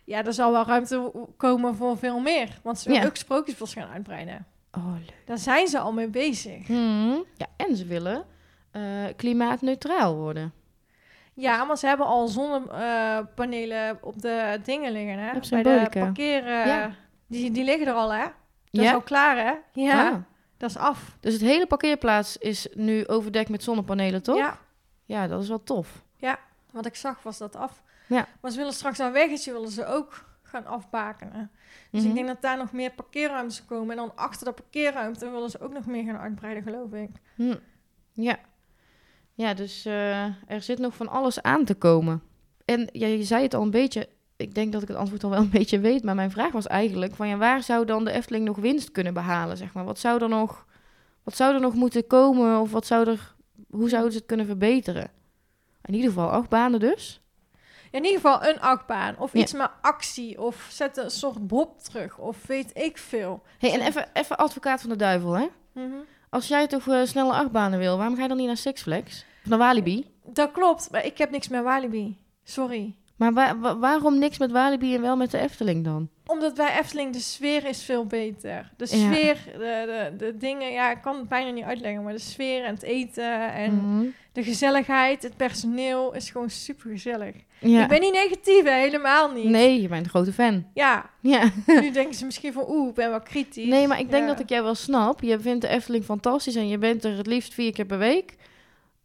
Ja, 0.04 0.26
er 0.26 0.34
zal 0.34 0.52
wel 0.52 0.66
ruimte 0.66 1.12
komen 1.38 1.76
voor 1.76 1.98
veel 1.98 2.20
meer. 2.20 2.60
Want 2.64 2.80
ze 2.80 2.88
willen 2.88 3.02
Ja. 3.04 3.08
ook 3.08 3.16
sprookjesbos 3.16 3.74
gaan 3.74 3.90
uitbreiden. 3.90 4.46
Oh, 4.72 4.94
leuk. 4.94 5.14
Daar 5.26 5.38
zijn 5.38 5.68
ze 5.68 5.80
al 5.80 5.94
mee 5.94 6.08
bezig. 6.08 6.68
Hmm. 6.68 7.24
Ja, 7.36 7.48
en 7.58 7.76
ze 7.76 7.86
willen 7.86 8.26
eh, 8.72 8.82
klimaatneutraal 9.16 10.16
worden. 10.16 10.54
Ja, 11.34 11.64
maar 11.64 11.78
ze 11.78 11.88
hebben 11.88 12.06
al 12.06 12.28
zonnepanelen 12.28 13.98
op 14.02 14.22
de 14.22 14.60
dingen 14.64 14.92
liggen, 14.92 15.20
hè? 15.20 15.36
Op 15.36 15.44
Bij 15.50 15.64
de 15.64 15.88
parkeren. 16.00 16.68
Ja. 16.68 16.92
Die, 17.28 17.52
die 17.52 17.64
liggen 17.64 17.88
er 17.88 17.94
al, 17.94 18.14
hè? 18.14 18.24
Dat 18.72 18.82
is 18.82 18.88
Ja? 18.88 18.94
al 18.94 19.02
klaar, 19.02 19.38
hè? 19.38 19.54
Ja, 19.82 20.10
Ah. 20.10 20.16
dat 20.58 20.70
is 20.70 20.78
af. 20.78 21.18
Dus 21.20 21.34
het 21.34 21.42
hele 21.42 21.66
parkeerplaats 21.68 22.38
is 22.38 22.68
nu 22.74 23.08
overdekt 23.08 23.50
met 23.50 23.64
zonnepanelen, 23.64 24.24
toch? 24.24 24.38
Ja, 24.38 24.58
ja 25.06 25.28
dat 25.28 25.42
is 25.42 25.48
wel 25.48 25.64
tof. 25.64 26.04
wat 26.72 26.86
ik 26.86 26.96
zag 26.96 27.24
was 27.24 27.38
dat 27.38 27.56
af. 27.56 27.82
Ja. 28.08 28.28
Maar 28.42 28.52
ze 28.52 28.58
willen 28.58 28.74
straks 28.74 29.00
aan 29.00 29.12
weggetje 29.12 29.52
willen 29.52 29.70
ze 29.70 29.86
ook 29.86 30.29
gaan 30.50 30.66
afbakenen. 30.66 31.52
Dus 31.92 32.00
Mhm. 32.02 32.10
ik 32.10 32.16
denk 32.16 32.28
dat 32.28 32.42
daar 32.42 32.58
nog 32.58 32.72
meer 32.72 32.92
parkeerruimtes 32.92 33.66
komen. 33.66 33.90
En 33.90 33.96
dan 33.98 34.12
achter 34.16 34.46
de 34.46 34.52
parkeerruimte 34.54 35.30
willen 35.30 35.50
ze 35.50 35.60
ook 35.62 35.74
nog 35.74 35.86
meer 35.86 36.04
gaan 36.04 36.18
uitbreiden, 36.18 36.64
geloof 36.64 36.92
ik. 36.94 37.10
Hm. 37.36 37.56
Ja. 38.14 38.38
Ja, 39.34 39.54
dus 39.54 39.86
eh, 39.86 40.24
er 40.26 40.62
zit 40.62 40.80
nog 40.80 40.96
van 40.96 41.08
alles 41.08 41.42
aan 41.42 41.66
te 41.66 41.76
komen. 41.76 42.22
En 42.66 42.90
ja, 42.92 43.08
je 43.08 43.24
zei 43.24 43.44
het 43.44 43.54
al 43.54 43.62
een 43.62 43.72
beetje. 43.72 44.10
Ik 44.36 44.56
denk 44.56 44.72
dat 44.72 44.82
ik 44.82 44.88
het 44.88 44.98
antwoord 44.98 45.24
al 45.24 45.30
wel 45.30 45.40
een 45.40 45.50
beetje 45.60 45.80
weet. 45.80 46.04
Maar 46.04 46.16
mijn 46.16 46.32
vraag 46.32 46.52
was 46.52 46.68
eigenlijk: 46.68 47.16
van 47.16 47.28
ja, 47.28 47.38
waar 47.38 47.64
zou 47.64 47.86
dan 47.86 48.06
de 48.06 48.12
Efteling 48.12 48.46
nog 48.46 48.58
winst 48.58 48.92
kunnen 48.92 49.14
behalen? 49.14 49.58
Zeg 49.58 49.74
maar? 49.74 49.86
Wat 49.86 50.00
zou 50.00 50.22
er 50.22 50.30
nog, 50.30 50.66
wat 51.24 51.36
zou 51.36 51.54
er 51.54 51.62
nog 51.62 51.74
moeten 51.74 52.08
komen? 52.08 52.60
Of 52.60 52.72
wat 52.72 52.86
zou 52.86 53.10
er, 53.10 53.36
hoe 53.70 53.90
zouden 53.90 54.12
ze 54.12 54.18
het 54.18 54.28
kunnen 54.28 54.46
verbeteren? 54.46 55.12
In 55.82 55.94
ieder 55.94 56.10
geval 56.10 56.30
acht 56.30 56.50
banen 56.50 56.80
dus. 56.80 57.22
In 57.92 58.04
ieder 58.04 58.20
geval 58.22 58.44
een 58.46 58.60
achtbaan. 58.62 59.16
Of 59.18 59.34
Ja. 59.34 59.40
iets 59.40 59.54
met 59.54 59.70
actie. 59.82 60.42
Of 60.42 60.68
zet 60.72 60.98
een 60.98 61.10
soort 61.12 61.48
bob 61.48 61.80
terug. 61.80 62.18
Of 62.18 62.48
weet 62.48 62.72
ik 62.78 62.98
veel. 62.98 63.42
Hey, 63.60 63.74
en 63.74 63.82
even, 63.82 64.06
even 64.14 64.38
advocaat 64.38 64.82
van 64.82 64.90
de 64.90 64.96
duivel, 64.96 65.32
hè? 65.38 65.48
Mhm. 65.74 65.88
Als 66.30 66.48
jij 66.48 66.68
toch 66.68 66.88
eh, 66.88 67.02
snelle 67.04 67.34
achtbanen 67.34 67.80
wil, 67.80 67.98
waarom 67.98 68.16
ga 68.16 68.22
je 68.22 68.28
dan 68.28 68.38
niet 68.38 68.48
naar 68.48 68.58
Six 68.58 68.82
Flags? 68.82 69.26
Of 69.44 69.50
naar 69.50 69.60
Walibi? 69.60 70.06
Dat 70.26 70.52
klopt. 70.52 70.92
Maar 70.92 71.06
ik 71.06 71.18
heb 71.18 71.32
niks 71.32 71.48
met 71.48 71.64
Walibi. 71.64 72.18
Sorry. 72.44 72.96
Maar 73.16 73.34
wa- 73.34 73.58
wa- 73.60 73.78
waarom 73.78 74.20
niks 74.20 74.38
met 74.38 74.52
Walibi 74.52 74.96
en 74.96 75.02
wel 75.02 75.16
met 75.16 75.32
de 75.32 75.38
Efteling 75.40 75.84
dan? 75.84 76.10
Omdat 76.26 76.54
bij 76.56 76.80
Efteling 76.80 77.14
de 77.14 77.20
sfeer 77.20 77.66
is 77.66 77.84
veel 77.84 78.06
beter. 78.06 78.72
De 78.78 78.88
Ja. 78.90 79.14
sfeer, 79.14 79.38
de, 79.46 79.60
de, 79.60 80.14
de 80.18 80.38
dingen, 80.38 80.72
ja, 80.72 80.92
ik 80.92 81.02
kan 81.02 81.16
het 81.18 81.28
bijna 81.30 81.50
niet 81.52 81.64
uitleggen, 81.64 82.04
maar 82.04 82.14
de 82.14 82.20
sfeer 82.20 82.64
en 82.64 82.74
het 82.74 82.84
eten 82.84 83.54
en 83.54 83.76
Mhm. 83.76 84.06
De 84.40 84.46
gezelligheid, 84.46 85.24
het 85.24 85.38
personeel 85.38 86.14
is 86.14 86.30
gewoon 86.30 86.50
super 86.50 86.90
gezellig. 86.92 87.36
Ja. 87.60 87.82
Ik 87.84 87.88
ben 87.88 88.00
niet 88.02 88.14
negatief, 88.14 88.64
hè, 88.64 88.72
helemaal 88.72 89.32
niet. 89.32 89.44
Nee, 89.46 89.82
je 89.82 89.88
bent 89.88 90.04
een 90.04 90.10
grote 90.10 90.34
fan. 90.34 90.66
Ja, 90.74 91.10
Ja. 91.22 91.50
nu 91.66 91.92
denken 91.92 92.14
ze 92.16 92.26
misschien 92.26 92.54
van, 92.54 92.66
oeh, 92.70 92.90
ik 92.90 92.94
ben 92.96 93.10
wel 93.10 93.22
kritisch. 93.22 93.68
Nee, 93.68 93.88
maar 93.88 94.00
ik 94.00 94.10
denk 94.10 94.24
Ja. 94.24 94.30
dat 94.30 94.40
ik 94.40 94.50
jij 94.50 94.64
wel 94.64 94.76
snap. 94.76 95.22
Je 95.22 95.40
vindt 95.40 95.62
de 95.62 95.68
Efteling 95.68 96.04
fantastisch 96.04 96.56
en 96.56 96.68
je 96.68 96.78
bent 96.78 97.04
er 97.04 97.18
het 97.18 97.28
liefst 97.28 97.54
vier 97.54 97.72
keer 97.74 97.86
per 97.86 97.98
week. 97.98 98.36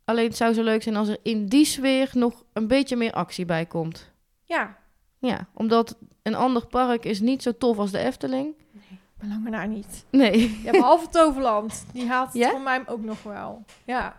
Alleen 0.05 0.27
het 0.27 0.37
zou 0.37 0.53
zo 0.53 0.63
leuk 0.63 0.83
zijn 0.83 0.97
als 0.97 1.09
er 1.09 1.19
in 1.23 1.47
die 1.47 1.65
sfeer 1.65 2.11
nog 2.13 2.43
een 2.53 2.67
beetje 2.69 2.97
meer 2.97 3.13
actie 3.13 3.45
bij 3.45 3.67
komt. 3.67 4.11
Ja, 4.45 4.77
Ja, 5.19 5.47
omdat 5.55 5.97
een 6.23 6.35
ander 6.35 6.67
park 6.67 7.05
is 7.05 7.21
niet 7.21 7.43
zo 7.43 7.53
tof 7.59 7.79
als 7.79 7.91
de 7.91 7.99
Efteling. 7.99 8.55
belang 9.19 9.45
me 9.45 9.51
daar 9.51 9.69
niet. 9.69 10.05
Nee. 10.11 10.61
Ja, 10.65 10.71
behalve 10.71 11.09
Toverland. 11.09 11.85
Die 11.93 12.07
haalt 12.09 12.27
het 12.33 12.37
Ja? 12.43 12.51
voor 12.51 12.61
mij 12.61 12.83
ook 12.87 13.03
nog 13.05 13.23
wel. 13.23 13.65
Ja. 13.85 14.17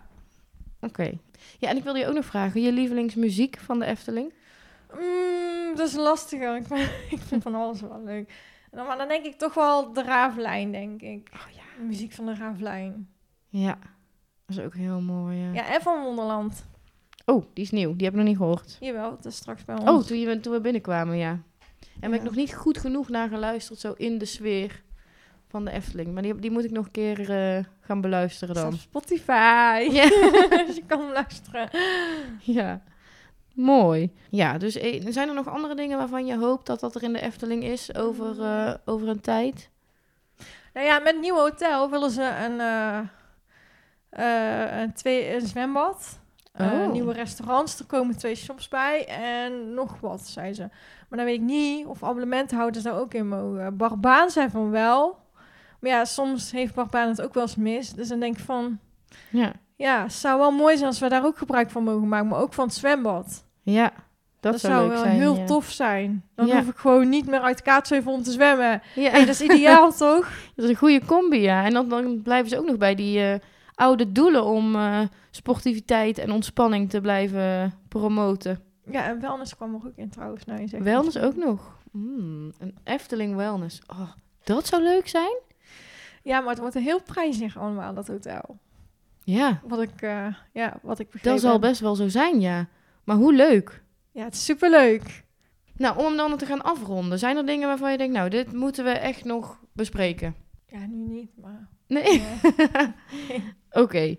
Oké. 0.85 1.11
Ja, 1.59 1.69
en 1.69 1.77
ik 1.77 1.83
wilde 1.83 1.99
je 1.99 2.07
ook 2.07 2.13
nog 2.13 2.25
vragen. 2.25 2.61
Je 2.61 2.71
lievelingsmuziek 2.71 3.57
van 3.59 3.79
de 3.79 3.85
Efteling? 3.85 4.33
Mm, 4.99 5.75
dat 5.75 5.87
is 5.87 5.95
lastiger. 5.95 6.55
Ik, 6.55 6.65
vind- 6.67 6.89
ik 7.19 7.21
vind 7.27 7.43
van 7.43 7.55
alles 7.55 7.81
wel 7.81 8.01
leuk. 8.03 8.33
Dan- 8.71 8.85
Maar 8.85 8.97
dan 8.97 9.07
denk 9.07 9.25
ik 9.25 9.37
toch 9.37 9.53
wel 9.53 9.93
de 9.93 10.03
Ravelijn, 10.03 10.71
denk 10.71 11.01
ik. 11.01 11.29
Oh 11.33 11.51
ja. 11.55 11.61
De 11.77 11.83
muziek 11.83 12.11
van 12.11 12.25
de 12.25 12.33
Ravelijn. 12.35 13.09
Ja. 13.49 13.77
Dat 14.45 14.57
is 14.57 14.63
ook 14.63 14.73
heel 14.75 15.01
mooi, 15.01 15.37
ja. 15.37 15.53
Ja, 15.53 15.73
en 15.73 15.81
van 15.81 16.03
Wonderland. 16.03 16.65
Oh, 17.25 17.45
die 17.53 17.63
is 17.63 17.71
nieuw. 17.71 17.95
Die 17.95 18.03
heb 18.05 18.13
ik 18.13 18.19
nog 18.19 18.27
niet 18.27 18.37
gehoord. 18.37 18.77
Jawel, 18.79 19.09
dat 19.09 19.25
is 19.25 19.35
straks 19.35 19.65
bij 19.65 19.75
ons. 19.75 19.89
Oh, 19.89 20.01
toen, 20.03 20.19
je, 20.19 20.39
toen 20.39 20.53
we 20.53 20.61
binnenkwamen, 20.61 21.17
ja. 21.17 21.29
En 21.99 22.09
ben 22.09 22.13
ik 22.13 22.17
Ja. 22.19 22.23
nog 22.23 22.35
niet 22.35 22.53
goed 22.53 22.77
genoeg 22.77 23.09
naar 23.09 23.29
geluisterd, 23.29 23.79
zo 23.79 23.93
in 23.97 24.17
de 24.17 24.25
sfeer 24.25 24.83
van 25.55 25.65
de 25.65 25.71
Efteling. 25.71 26.13
Maar 26.13 26.23
die, 26.23 26.35
die 26.35 26.51
moet 26.51 26.63
ik 26.63 26.71
nog 26.71 26.85
een 26.85 26.91
keer 26.91 27.29
eh, 27.29 27.63
gaan 27.81 28.01
beluisteren 28.01 28.55
dan. 28.55 28.73
Spotify. 28.73 29.87
Ja. 29.91 30.09
dus 30.65 30.75
je 30.75 30.83
kan 30.87 31.11
luisteren. 31.11 31.69
Ja, 32.39 32.81
mooi. 33.53 34.11
Ja, 34.29 34.57
dus 34.57 34.75
eh, 34.75 35.05
zijn 35.09 35.27
er 35.27 35.33
nog 35.33 35.47
andere 35.47 35.75
dingen 35.75 35.97
waarvan 35.97 36.25
je 36.25 36.37
hoopt 36.37 36.65
dat 36.65 36.79
dat 36.79 36.95
er 36.95 37.03
in 37.03 37.13
de 37.13 37.21
Efteling 37.21 37.63
is 37.63 37.95
over, 37.95 38.41
eh, 38.41 38.73
over 38.85 39.07
een 39.07 39.21
tijd? 39.21 39.69
Nou 40.73 40.85
ja, 40.85 40.99
met 40.99 41.11
het 41.11 41.21
nieuwe 41.21 41.39
hotel 41.39 41.89
willen 41.89 42.11
ze 42.11 42.23
een, 42.23 42.59
een, 44.79 44.93
twee, 44.93 45.35
een 45.35 45.47
zwembad. 45.47 46.19
Oh. 46.59 46.91
nieuwe 46.91 47.13
restaurants, 47.13 47.79
er 47.79 47.85
komen 47.85 48.17
twee 48.17 48.35
shops 48.35 48.67
bij 48.67 49.07
en 49.07 49.73
nog 49.73 49.99
wat, 49.99 50.27
zei 50.27 50.53
ze. 50.53 50.69
Maar 51.09 51.17
dan 51.19 51.25
weet 51.25 51.35
ik 51.35 51.41
niet 51.41 51.85
of 51.85 52.03
abonnementhouders 52.03 52.83
daar 52.83 52.99
ook 52.99 53.13
in 53.13 53.27
mogen. 53.27 53.77
Barbaan 53.77 54.29
zei 54.29 54.49
van 54.49 54.71
wel. 54.71 55.23
Maar 55.85 55.93
ja, 55.93 56.05
soms 56.05 56.51
heeft 56.51 56.73
Barbaan 56.73 57.07
het 57.09 57.21
ook 57.21 57.33
wel 57.33 57.43
eens 57.43 57.55
mis. 57.55 57.93
Dus 57.93 58.07
dan 58.07 58.19
denk 58.19 58.37
ik 58.37 58.43
van, 58.43 58.79
Ja, 59.29 59.51
ja, 59.75 60.03
het 60.03 60.13
zou 60.13 60.39
wel 60.39 60.51
mooi 60.51 60.75
zijn 60.75 60.87
als 60.89 60.99
we 60.99 61.09
daar 61.09 61.25
ook 61.25 61.37
gebruik 61.37 61.69
van 61.69 61.83
mogen 61.83 62.07
maken. 62.07 62.27
Maar 62.27 62.39
ook 62.39 62.53
van 62.53 62.65
het 62.65 62.73
zwembad. 62.75 63.45
ja 63.61 63.91
dat, 64.39 64.51
Dat, 64.51 64.61
zou, 64.61 64.89
wel 64.89 64.97
zijn. 64.97 65.15
heel 65.19 65.35
ja. 65.35 65.45
tof 65.45 65.69
zijn. 65.71 66.23
Dan 66.35 66.47
Ja. 66.47 66.57
hoef 66.57 66.67
ik 66.69 66.75
gewoon 66.77 67.09
niet 67.09 67.25
meer 67.27 67.39
uit 67.39 67.61
Kaatsheuvel 67.61 68.13
om 68.13 68.23
te 68.23 68.31
zwemmen. 68.31 68.81
Ja, 68.95 69.09
Hey, 69.09 69.19
dat 69.25 69.35
is 69.35 69.41
ideaal, 69.41 69.91
toch? 70.07 70.29
dat 70.55 70.65
is 70.65 70.69
een 70.71 70.75
goede 70.75 71.05
combi, 71.05 71.37
ja. 71.39 71.65
En 71.65 71.73
dan, 71.73 71.89
dan 71.89 72.21
blijven 72.21 72.49
ze 72.49 72.57
ook 72.59 72.65
nog 72.65 72.77
bij 72.77 72.95
die 72.95 73.19
eh, 73.19 73.39
oude 73.75 74.11
doelen 74.11 74.43
om 74.45 74.75
eh, 74.75 74.99
sportiviteit 75.31 76.17
en 76.17 76.31
ontspanning 76.31 76.89
te 76.89 77.01
blijven 77.01 77.73
promoten. 77.87 78.59
Ja, 78.91 79.05
en 79.05 79.19
wellness 79.21 79.55
kwam 79.55 79.73
er 79.73 79.81
ook 79.85 79.95
in 79.97 80.09
trouwens. 80.09 80.45
Nou, 80.45 80.61
je 80.61 80.67
zegt 80.67 80.83
Wellness 80.83 81.17
ook 81.17 81.35
nog. 81.35 81.77
Mm, 81.91 82.51
een 82.59 82.77
Efteling 82.83 83.35
wellness. 83.35 83.81
Oh, 83.87 84.09
dat 84.43 84.67
zou 84.67 84.83
leuk 84.83 85.07
zijn. 85.07 85.37
Ja, 86.25 86.39
maar 86.39 86.49
het 86.49 86.59
wordt 86.59 86.75
een 86.75 86.81
heel 86.81 87.01
prijzig 87.01 87.57
allemaal, 87.57 87.93
dat 87.93 88.07
hotel. 88.07 88.57
Ja, 89.23 89.61
Wat 89.63 89.81
ik, 89.81 90.01
eh, 90.01 90.27
ja, 90.51 90.79
wat 90.81 90.99
ik 90.99 91.09
begrepen 91.09 91.31
dat 91.31 91.41
zal 91.41 91.59
best 91.59 91.81
wel 91.81 91.95
zo 91.95 92.07
zijn, 92.07 92.41
ja. 92.41 92.67
Maar 93.03 93.15
hoe 93.15 93.33
leuk. 93.33 93.83
Ja, 94.11 94.23
het 94.23 94.33
is 94.33 94.45
superleuk. 94.45 95.23
Nou, 95.77 96.05
om 96.05 96.17
dan 96.17 96.37
te 96.37 96.45
gaan 96.45 96.61
afronden, 96.61 97.19
zijn 97.19 97.37
er 97.37 97.45
dingen 97.45 97.67
waarvan 97.67 97.91
je 97.91 97.97
denkt, 97.97 98.13
nou, 98.13 98.29
dit 98.29 98.53
moeten 98.53 98.83
we 98.83 98.89
echt 98.89 99.23
nog 99.23 99.59
bespreken? 99.71 100.35
Ja, 100.67 100.85
nu 100.85 101.07
niet, 101.07 101.31
maar... 101.41 101.67
Nee? 101.87 102.23
Oké. 103.71 104.15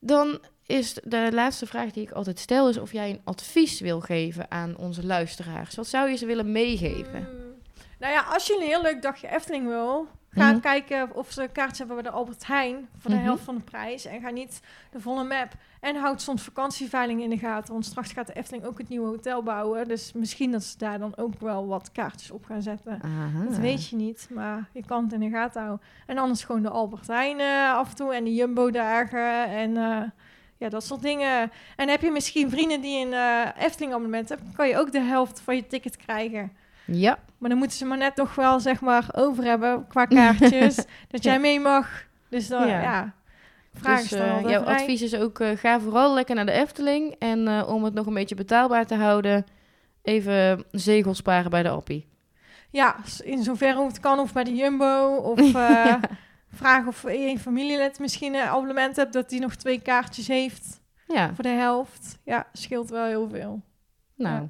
Dan 0.00 0.38
is 0.66 0.94
de 1.04 1.28
laatste 1.32 1.66
vraag 1.66 1.90
die 1.90 2.02
ik 2.02 2.10
altijd 2.10 2.38
stel, 2.38 2.68
is 2.68 2.78
of 2.78 2.92
jij 2.92 3.10
een 3.10 3.20
advies 3.24 3.80
wil 3.80 4.00
geven 4.00 4.50
aan 4.50 4.76
onze 4.76 5.06
luisteraars. 5.06 5.74
Wat 5.74 5.86
zou 5.86 6.08
je 6.08 6.16
ze 6.16 6.26
willen 6.26 6.52
meegeven? 6.52 7.20
mm, 7.20 7.54
nou 7.98 8.12
ja, 8.12 8.22
als 8.22 8.46
je 8.46 8.54
een 8.54 8.66
heel 8.66 8.82
leuk 8.82 9.02
dagje 9.02 9.28
Efteling 9.28 9.66
wil... 9.66 10.08
Ga 10.36 10.50
Mhm. 10.50 10.60
kijken 10.60 11.14
of 11.14 11.30
ze 11.32 11.48
kaartjes 11.52 11.78
hebben 11.78 11.96
bij 11.96 12.04
de 12.04 12.10
Albert 12.10 12.46
Heijn... 12.46 12.88
voor 12.98 13.10
de 13.10 13.16
Mhm. 13.16 13.24
helft 13.24 13.44
van 13.44 13.54
de 13.54 13.60
prijs. 13.62 14.04
En 14.04 14.20
ga 14.20 14.30
niet 14.30 14.60
de 14.90 15.00
volle 15.00 15.24
map. 15.24 15.48
En 15.80 15.96
houd 15.96 16.22
soms 16.22 16.42
vakantieveiling 16.42 17.22
in 17.22 17.30
de 17.30 17.38
gaten. 17.38 17.72
Want 17.72 17.84
straks 17.84 18.12
gaat 18.12 18.26
de 18.26 18.32
Efteling 18.32 18.64
ook 18.64 18.78
het 18.78 18.88
nieuwe 18.88 19.06
hotel 19.06 19.42
bouwen. 19.42 19.88
Dus 19.88 20.12
misschien 20.12 20.50
dat 20.50 20.62
ze 20.64 20.78
daar 20.78 20.98
dan 20.98 21.16
ook 21.16 21.40
wel 21.40 21.66
wat 21.66 21.92
kaartjes 21.92 22.30
op 22.30 22.44
gaan 22.44 22.62
zetten. 22.62 22.98
Aha. 23.02 23.44
Dat 23.48 23.56
weet 23.58 23.88
je 23.88 23.96
niet, 23.96 24.28
maar 24.32 24.68
je 24.72 24.84
kan 24.86 25.04
het 25.04 25.12
in 25.12 25.20
de 25.20 25.30
gaten 25.30 25.62
houden. 25.62 25.86
En 26.06 26.18
anders 26.18 26.44
gewoon 26.44 26.62
de 26.62 26.68
Albert 26.70 27.06
Heijn 27.06 27.40
eh, 27.40 27.72
af 27.74 27.88
en 27.90 27.96
toe 27.96 28.14
en 28.14 28.24
de 28.24 28.34
Jumbo-dagen 28.34 29.44
en 29.48 29.76
eh, 29.76 30.02
ja, 30.58 30.68
dat 30.68 30.84
soort 30.84 31.02
dingen. 31.02 31.50
En 31.76 31.88
heb 31.88 32.00
je 32.02 32.10
misschien 32.10 32.50
vrienden 32.50 32.80
die 32.80 33.06
een 33.06 33.12
eh 33.12 33.64
Efteling-abonnement 33.64 34.28
hebben, 34.28 34.52
kan 34.56 34.68
je 34.68 34.78
ook 34.78 34.92
de 34.92 35.00
helft 35.00 35.40
van 35.40 35.56
je 35.56 35.66
ticket 35.66 35.96
krijgen. 35.96 36.52
Ja, 36.86 37.18
Maar 37.38 37.48
dan 37.48 37.58
moeten 37.58 37.76
ze 37.76 37.84
maar 37.84 37.98
net 37.98 38.16
nog 38.16 38.34
wel, 38.34 38.60
zeg 38.60 38.80
maar, 38.80 39.08
over 39.12 39.44
hebben 39.44 39.86
qua 39.88 40.04
kaartjes, 40.06 40.74
dat 41.10 41.22
jij 41.24 41.38
mee 41.40 41.60
mag. 41.60 42.04
Dus 42.30 42.48
dan, 42.48 42.66
Ja. 42.68 42.82
ja, 42.82 43.14
vraag 43.74 44.00
dus 44.02 44.12
altijd 44.20 44.48
jouw 44.48 44.62
vrij. 44.62 44.74
advies 44.74 45.02
is 45.02 45.14
ook, 45.16 45.40
eh, 45.40 45.56
ga 45.56 45.80
vooral 45.80 46.14
lekker 46.14 46.34
naar 46.34 46.46
de 46.46 46.52
Efteling. 46.52 47.14
En 47.18 47.48
eh, 47.48 47.68
om 47.68 47.84
het 47.84 47.94
nog 47.94 48.06
een 48.06 48.14
beetje 48.14 48.34
betaalbaar 48.34 48.86
te 48.86 48.94
houden, 48.94 49.44
even 50.02 50.64
zegels 50.70 51.16
sparen 51.16 51.50
bij 51.50 51.62
de 51.62 51.68
Appie. 51.68 52.06
Ja, 52.70 52.96
in 53.24 53.42
zoverre 53.42 53.76
hoe 53.78 53.86
het 53.86 54.00
kan, 54.00 54.18
of 54.18 54.32
bij 54.32 54.44
de 54.44 54.54
Jumbo, 54.54 55.14
of 55.16 55.52
Ja. 55.52 56.00
vraag 56.52 56.86
of 56.86 57.02
een 57.06 57.38
familielid 57.38 57.98
misschien 57.98 58.34
een 58.34 58.42
abonnement 58.48 58.96
hebt, 58.96 59.12
dat 59.12 59.28
die 59.28 59.40
nog 59.40 59.54
twee 59.54 59.80
kaartjes 59.80 60.28
heeft. 60.28 60.80
Ja, 61.06 61.34
Voor 61.34 61.44
de 61.44 61.48
helft. 61.50 62.18
Ja, 62.24 62.46
scheelt 62.52 62.90
wel 62.90 63.04
heel 63.06 63.28
veel. 63.28 63.62
nou. 64.14 64.34
Ja. 64.34 64.48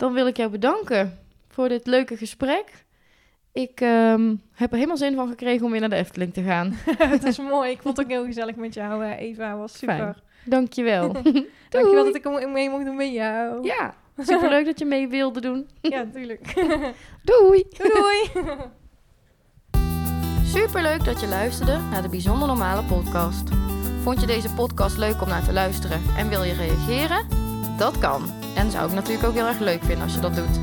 Dan 0.00 0.12
wil 0.12 0.26
ik 0.26 0.36
jou 0.36 0.50
bedanken 0.50 1.18
voor 1.48 1.68
dit 1.68 1.86
leuke 1.86 2.16
gesprek. 2.16 2.84
Ik 3.52 3.80
ehm, 3.80 4.34
heb 4.52 4.70
er 4.70 4.76
helemaal 4.76 4.96
zin 4.96 5.14
van 5.14 5.28
gekregen 5.28 5.64
om 5.64 5.70
weer 5.70 5.80
naar 5.80 5.88
de 5.88 5.96
Efteling 5.96 6.34
te 6.34 6.42
gaan. 6.42 6.72
Het 7.14 7.24
is 7.24 7.38
mooi. 7.38 7.70
Ik 7.70 7.82
vond 7.82 7.96
het 7.96 8.06
ook 8.06 8.12
heel 8.12 8.24
gezellig 8.24 8.56
met 8.56 8.74
jou, 8.74 9.04
eh, 9.04 9.20
Eva. 9.20 9.56
Was 9.56 9.78
super. 9.78 9.96
Fijn. 9.96 10.16
Dankjewel. 10.44 11.12
Dankjewel 11.68 12.04
dat 12.04 12.14
ik 12.14 12.48
mee 12.48 12.70
mocht 12.70 12.84
doen 12.84 12.96
met 12.96 13.12
jou. 13.12 13.66
Ja, 13.66 13.94
superleuk 14.18 14.64
dat 14.64 14.78
je 14.78 14.84
mee 14.84 15.08
wilde 15.08 15.40
doen. 15.40 15.68
Ja, 15.80 16.06
tuurlijk. 16.12 16.54
Doei! 17.22 17.64
doei 17.68 17.92
doei. 17.94 18.44
Superleuk 20.44 21.04
dat 21.04 21.20
je 21.20 21.26
luisterde 21.26 21.78
naar 21.90 22.02
de 22.02 22.08
Bijzonder 22.08 22.48
Normale 22.48 22.82
podcast. 22.82 23.48
Vond 24.02 24.20
je 24.20 24.26
deze 24.26 24.54
podcast 24.54 24.96
leuk 24.96 25.22
om 25.22 25.28
naar 25.28 25.44
te 25.44 25.52
luisteren 25.52 26.00
en 26.16 26.28
wil 26.28 26.42
je 26.42 26.54
reageren? 26.54 27.26
Dat 27.78 27.98
kan. 27.98 28.39
En 28.54 28.70
zou 28.70 28.88
ik 28.88 28.94
natuurlijk 28.94 29.26
ook 29.26 29.34
heel 29.34 29.46
erg 29.46 29.58
leuk 29.58 29.84
vinden 29.84 30.04
als 30.04 30.14
je 30.14 30.20
dat 30.20 30.34
doet. 30.34 30.60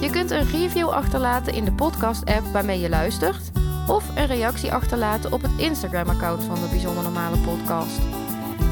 Je 0.00 0.10
kunt 0.10 0.30
een 0.30 0.50
review 0.50 0.88
achterlaten 0.88 1.54
in 1.54 1.64
de 1.64 1.72
podcast-app 1.72 2.46
waarmee 2.52 2.80
je 2.80 2.88
luistert, 2.88 3.50
of 3.86 4.04
een 4.16 4.26
reactie 4.26 4.72
achterlaten 4.72 5.32
op 5.32 5.42
het 5.42 5.50
Instagram-account 5.56 6.44
van 6.44 6.54
de 6.54 6.68
Bijzonder 6.70 7.02
Normale 7.02 7.36
podcast. 7.36 8.00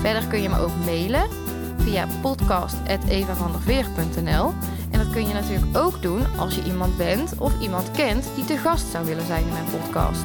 Verder 0.01 0.27
kun 0.27 0.43
je 0.43 0.49
me 0.49 0.59
ook 0.59 0.85
mailen 0.85 1.29
via 1.77 2.07
podcast.evavanderveer.nl 2.21 4.53
en 4.91 4.99
dat 4.99 5.11
kun 5.11 5.29
je 5.29 5.35
natuurlijk 5.35 5.77
ook 5.77 6.03
doen 6.03 6.39
als 6.39 6.55
je 6.55 6.63
iemand 6.63 6.97
bent 6.97 7.39
of 7.39 7.61
iemand 7.61 7.91
kent 7.91 8.29
die 8.35 8.45
te 8.45 8.57
gast 8.57 8.91
zou 8.91 9.05
willen 9.05 9.27
zijn 9.27 9.47
in 9.47 9.53
mijn 9.53 9.81
podcast. 9.81 10.25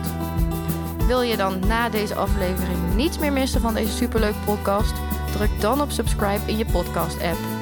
Wil 1.08 1.22
je 1.22 1.38
dan 1.38 1.60
na 1.68 1.90
deze 1.90 2.16
aflevering 2.16 2.96
niets 2.96 3.20
meer 3.20 3.34
missen 3.34 3.62
van 3.62 3.74
deze 3.74 3.92
superleuke 3.92 4.40
podcast? 4.46 4.94
Druk 5.32 5.62
dan 5.62 5.82
op 5.82 5.92
subscribe 5.92 6.42
in 6.46 6.58
je 6.58 6.66
podcast 6.66 7.22
app. 7.22 7.59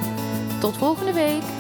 Tot 0.60 0.78
volgende 0.78 1.14
week! 1.14 1.57